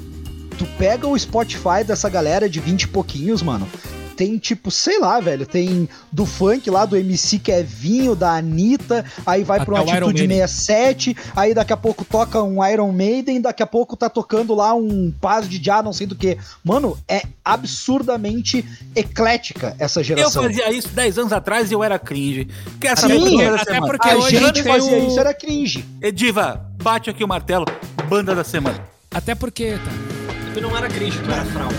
[0.57, 3.67] Tu pega o Spotify dessa galera de 20 e pouquinhos, mano.
[4.15, 5.45] Tem tipo, sei lá, velho.
[5.45, 9.03] Tem do funk lá, do MC Kevinho, da Anitta.
[9.25, 10.47] Aí vai pra Até uma Iron Atitude Maiden.
[10.47, 11.17] 67.
[11.35, 13.41] Aí daqui a pouco toca um Iron Maiden.
[13.41, 16.37] Daqui a pouco tá tocando lá um Paz de Já, não sei do que.
[16.63, 18.63] Mano, é absurdamente
[18.95, 20.43] eclética essa Eu geração.
[20.43, 22.47] fazia isso 10 anos atrás e eu era cringe.
[22.79, 23.87] Quer Sim, saber por que da até semana?
[23.87, 25.85] porque A hoje gente fazia o- isso, era cringe.
[26.01, 27.65] Ediva, bate aqui o martelo,
[28.09, 28.79] banda da semana.
[29.13, 29.91] Até porque, tá.
[30.53, 31.75] Tu não era cringe, tu era fraude.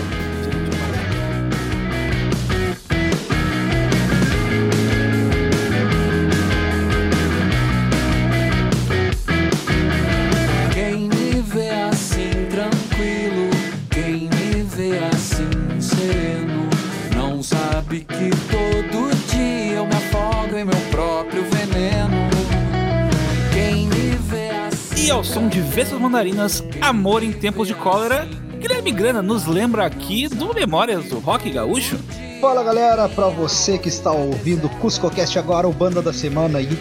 [25.25, 28.27] Som de Vestas Mandarinas, Amor em Tempos de Cólera,
[28.59, 31.97] Guilherme Grana nos lembra aqui do Memórias do Rock Gaúcho.
[32.39, 36.77] Fala galera, pra você que está ouvindo CuscoCast agora, o Banda da Semana aí,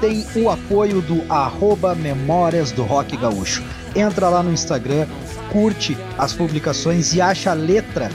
[0.00, 3.62] tem o apoio do arroba Memórias do Rock Gaúcho.
[3.94, 5.06] Entra lá no Instagram,
[5.52, 8.10] curte as publicações e acha a letra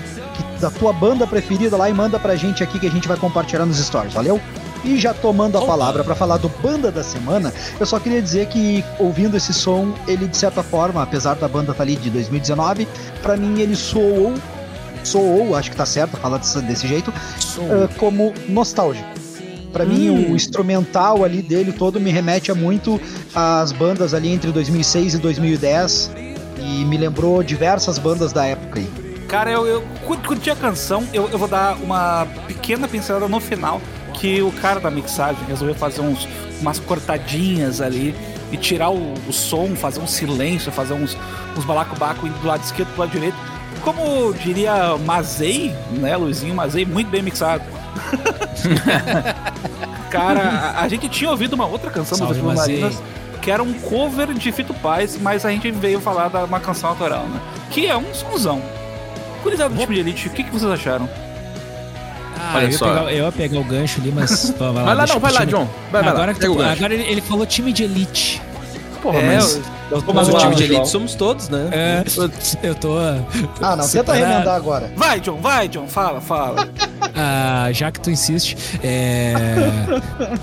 [0.60, 3.66] da tua banda preferida lá e manda pra gente aqui que a gente vai compartilhar
[3.66, 4.42] nos stories, valeu?
[4.84, 8.48] E já tomando a palavra pra falar do Banda da Semana, eu só queria dizer
[8.48, 12.88] que ouvindo esse som, ele de certa forma, apesar da banda estar ali de 2019,
[13.22, 14.34] pra mim ele soou
[15.04, 19.08] soou, acho que tá certo falar desse, desse jeito, ah, como nostálgico.
[19.72, 23.00] Pra mim, o instrumental ali dele todo me remete a muito
[23.36, 26.12] às bandas ali entre 2006 e 2010
[26.60, 28.90] e me lembrou diversas bandas da época aí.
[29.28, 33.40] Cara, eu, eu cur- curti a canção, eu, eu vou dar uma pequena pincelada no
[33.40, 33.80] final,
[34.20, 36.28] que o cara da mixagem resolveu fazer uns,
[36.60, 38.14] umas cortadinhas ali
[38.52, 41.18] e tirar o, o som, fazer um silêncio, fazer uns,
[41.58, 43.38] uns balacobaco indo do lado esquerdo pro lado direito.
[43.82, 47.64] Como diria Mazei, né, Luizinho Mazei, muito bem mixado.
[50.12, 52.82] Cara, a, a gente tinha ouvido uma outra canção do Salve, Mazei.
[52.82, 53.02] Marinas,
[53.42, 56.90] que era um cover de Fito Paz, mas a gente veio falar da uma canção
[56.90, 57.40] autoral, né?
[57.72, 58.62] Que é um sonzão.
[59.44, 61.08] Curizado do time de elite, o que, que vocês acharam?
[62.52, 62.88] Ah, Olha eu ia, só.
[62.88, 64.52] pegar, eu ia pegar o gancho ali, mas.
[64.52, 65.68] vai Vai lá, não, vai lá, John.
[65.92, 66.12] Vai, vai lá.
[66.12, 68.42] agora que Pega tu- agora ele, ele falou time de elite.
[69.02, 69.62] Porra, É, mas...
[70.14, 70.78] Mas o lá, time de João.
[70.80, 71.70] elite somos todos, né?
[71.72, 72.04] É,
[72.62, 72.96] eu tô.
[73.62, 74.92] Ah, não, tenta remendar agora.
[74.96, 76.68] Vai, John, vai, John, fala, fala.
[77.22, 79.56] Ah, já que tu insiste, é,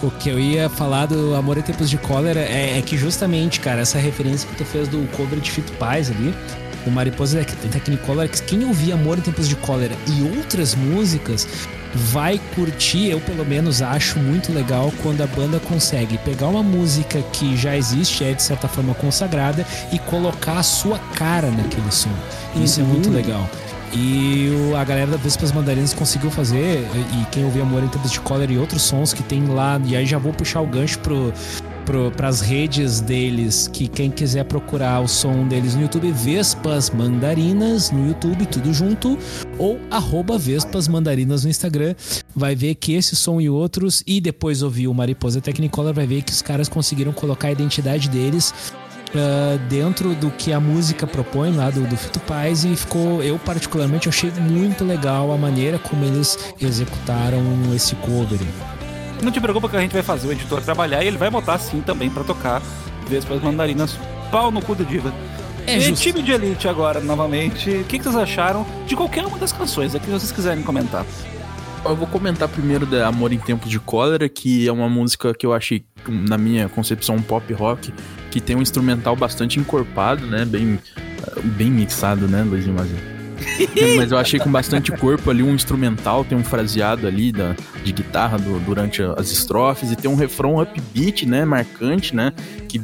[0.03, 3.61] o que eu ia falar do Amor em Tempos de Cólera é, é que justamente,
[3.61, 6.35] cara, essa referência que tu fez do cover de Fito Paz ali,
[6.87, 11.47] do Mariposa Technicolor, que quem ouvir Amor em Tempos de Cólera e outras músicas
[11.95, 17.21] vai curtir, eu pelo menos acho muito legal quando a banda consegue pegar uma música
[17.33, 22.11] que já existe, é de certa forma consagrada, e colocar a sua cara naquele som.
[22.55, 23.49] Isso é muito legal.
[23.93, 26.87] E o- a galera da Vespas Mandarinas conseguiu fazer,
[27.21, 29.97] e quem ouviu Amor em Tempos de Cólera e outros sons que tem lá, e
[29.97, 31.33] aí já vou puxar o gancho pro,
[31.87, 37.91] pro, pras redes deles, que quem quiser procurar o som deles no YouTube, Vespas Mandarinas
[37.91, 39.17] no YouTube, tudo junto,
[39.57, 41.95] ou arroba Vespas Mandarinas no Instagram,
[42.35, 46.23] vai ver que esse som e outros, e depois ouvir o Mariposa Technicolor, vai ver
[46.23, 48.53] que os caras conseguiram colocar a identidade deles
[49.15, 53.39] ah, dentro do que a música propõe lá do, do Fito Paz e ficou, eu
[53.39, 57.43] particularmente achei muito legal a maneira como eles executaram
[57.75, 58.41] esse cover.
[59.23, 61.59] Não te preocupa que a gente vai fazer o editor trabalhar e ele vai botar
[61.59, 62.63] sim também pra tocar
[63.09, 63.99] Vespas Mandarinas.
[64.31, 65.13] Pau no cu do Diva.
[65.67, 66.03] É e justo.
[66.03, 67.71] time de elite agora, novamente.
[67.71, 69.95] O que, que vocês acharam de qualquer uma das canções?
[69.95, 71.05] É que vocês quiserem comentar.
[71.85, 75.47] Eu vou comentar primeiro da Amor em Tempos de Cólera, que é uma música que
[75.47, 77.93] eu achei, na minha concepção, um pop rock,
[78.31, 80.45] que tem um instrumental bastante encorpado, né?
[80.45, 80.81] Bem,
[81.45, 83.16] bem mixado, né, Luizinho Mazinho?
[83.97, 87.93] Mas eu achei com bastante corpo ali um instrumental, tem um fraseado ali da, de
[87.93, 92.33] guitarra do- durante as estrofes e tem um refrão upbeat, né, marcante, né,
[92.69, 92.81] que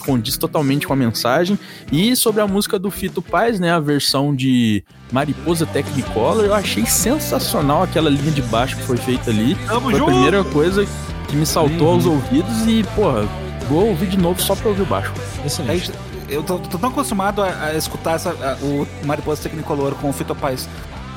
[0.00, 1.58] condiz totalmente com a mensagem.
[1.92, 4.82] E sobre a música do Fito Paz, né, a versão de
[5.12, 9.56] Mariposa Technicolor, eu achei sensacional aquela linha de baixo que foi feita ali.
[9.66, 10.86] Tamo Foi a primeira coisa
[11.28, 13.26] que me saltou aos ouvidos e, porra,
[13.68, 15.12] vou ouvir de novo só pra ouvir o baixo.
[15.44, 15.86] Excelente.
[15.86, 20.08] gente- eu tô, tô tão acostumado a, a escutar essa, a- o Mariposa Technicolor com
[20.10, 20.68] o Fito Paz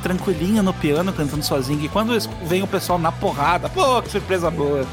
[0.04, 1.84] tranquilinha no piano, cantando sozinho.
[1.84, 4.86] E quando vem o pessoal na porrada, pô, que surpresa boa.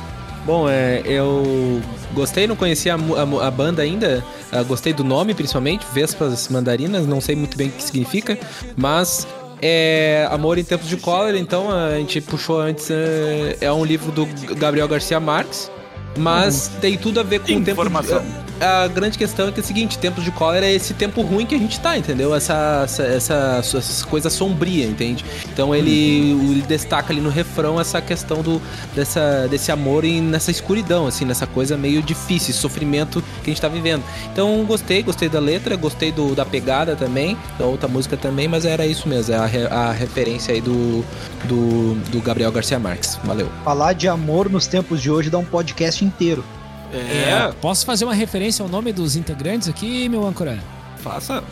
[0.44, 1.80] Bom, é, eu
[2.12, 4.24] gostei, não conhecia a, a a banda ainda.
[4.52, 7.06] ah, gostei do nome, principalmente, Vespas Mandarinas.
[7.06, 8.38] Não sei muito bem o que significa,
[8.76, 9.26] mas
[9.62, 11.38] é Amor em Tempos de Cólera.
[11.38, 12.88] Então a gente puxou antes.
[12.90, 15.70] É, é um livro do Gabriel Garcia Marques.
[16.18, 17.70] Mas tem tudo a ver com o tempo.
[17.72, 18.20] Informação.
[18.20, 21.22] De, a grande questão é que é o seguinte: tempos de cólera é esse tempo
[21.22, 22.34] ruim que a gente tá, entendeu?
[22.34, 25.24] Essa, essa, essa, essa coisa sombria, entende?
[25.52, 28.60] Então ele, ele destaca ali no refrão essa questão do,
[28.94, 33.60] dessa, desse amor e nessa escuridão, assim, nessa coisa meio difícil, sofrimento que a gente
[33.60, 34.02] tá vivendo.
[34.32, 38.64] Então gostei, gostei da letra, gostei do, da pegada também, da outra música também, mas
[38.64, 41.04] era isso mesmo, é a, re- a referência aí do,
[41.44, 43.18] do, do Gabriel Garcia Marques.
[43.24, 43.48] Valeu.
[43.64, 46.44] Falar de amor nos tempos de hoje dá um podcast inteiro.
[46.92, 50.58] É, Posso fazer uma referência ao nome dos integrantes aqui, meu âncora?
[50.98, 51.44] faça.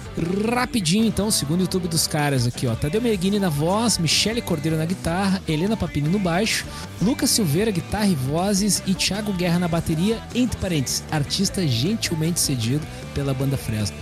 [0.53, 2.75] Rapidinho, então, segundo o YouTube dos caras aqui, ó.
[2.75, 6.65] Tadeu Meneghini na voz, Michele Cordeiro na guitarra, Helena Papini no baixo,
[7.01, 12.85] Lucas Silveira, guitarra e vozes e Thiago Guerra na bateria, entre parênteses, artista gentilmente cedido
[13.15, 13.97] pela banda Fresno.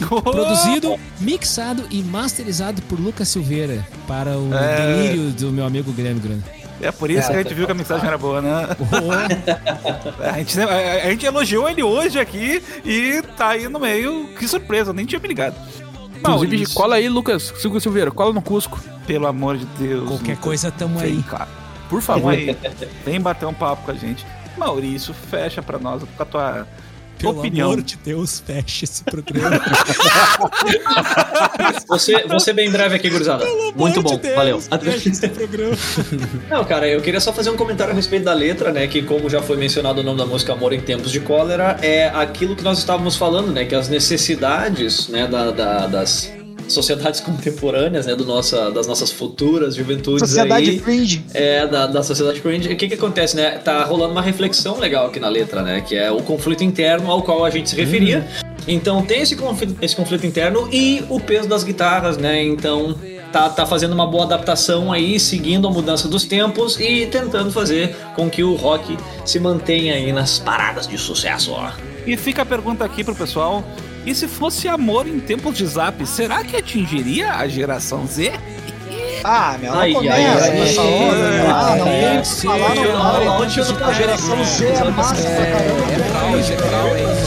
[0.08, 4.86] Produzido, mixado e masterizado por Lucas Silveira para o É.
[5.06, 6.42] delírio do meu amigo Guilherme Grana.
[6.80, 8.68] É por isso que a gente viu que a mensagem era boa, né?
[10.20, 10.66] A gente, a,
[11.06, 14.28] a gente elogiou ele hoje aqui e tá aí no meio.
[14.38, 15.54] Que surpresa, nem tinha me ligado.
[16.18, 18.80] Inclusive, Maurício, cola aí, Lucas Silvio Silveira, cola no Cusco.
[19.06, 20.08] Pelo amor de Deus.
[20.08, 20.38] qualquer Lucas.
[20.44, 21.22] coisa tamo Vem aí.
[21.22, 21.46] cá.
[21.88, 22.32] Por favor.
[22.32, 22.56] aí.
[23.04, 24.26] Vem bater um papo com a gente.
[24.56, 26.66] Maurício, fecha pra nós com a tua
[27.18, 27.70] Pelo opinião.
[27.72, 29.60] amor de Deus, feche esse programa.
[31.88, 33.44] Você, você bem breve aqui, gurizada.
[33.76, 34.60] Muito bom, valeu.
[34.60, 35.76] Feche esse programa.
[36.50, 38.86] Não, cara, eu queria só fazer um comentário a respeito da letra, né?
[38.86, 42.08] Que, como já foi mencionado o nome da música Amor em Tempos de Cólera, é
[42.08, 43.64] aquilo que nós estávamos falando, né?
[43.64, 46.32] Que as necessidades, né, da, da- das
[46.68, 48.14] sociedades contemporâneas, né?
[48.14, 50.78] Do nossa, das nossas futuras juventudes Sociedade aí.
[50.78, 51.24] cringe.
[51.32, 52.72] É, da, da sociedade cringe.
[52.72, 53.58] O que que acontece, né?
[53.58, 55.80] Tá rolando uma reflexão legal aqui na letra, né?
[55.80, 58.26] Que é o conflito interno ao qual a gente se referia.
[58.66, 62.42] Então tem esse conflito, esse conflito interno e o peso das guitarras, né?
[62.42, 62.94] Então
[63.30, 67.94] tá, tá fazendo uma boa adaptação aí, seguindo a mudança dos tempos e tentando fazer
[68.14, 71.72] com que o rock se mantenha aí nas paradas de sucesso, ó.
[72.06, 73.64] E fica a pergunta aqui pro pessoal.
[74.06, 78.32] E se fosse amor em tempos de zap, será que atingiria a geração Z?
[79.26, 81.54] Ah, meu, não Ai, começa ai, ai, com essa ai, onda.
[81.54, 85.92] Ah, não tem ai, que falar, A geração Z é massa pra caramba.
[85.92, 87.23] É fraude, é fraude, hein?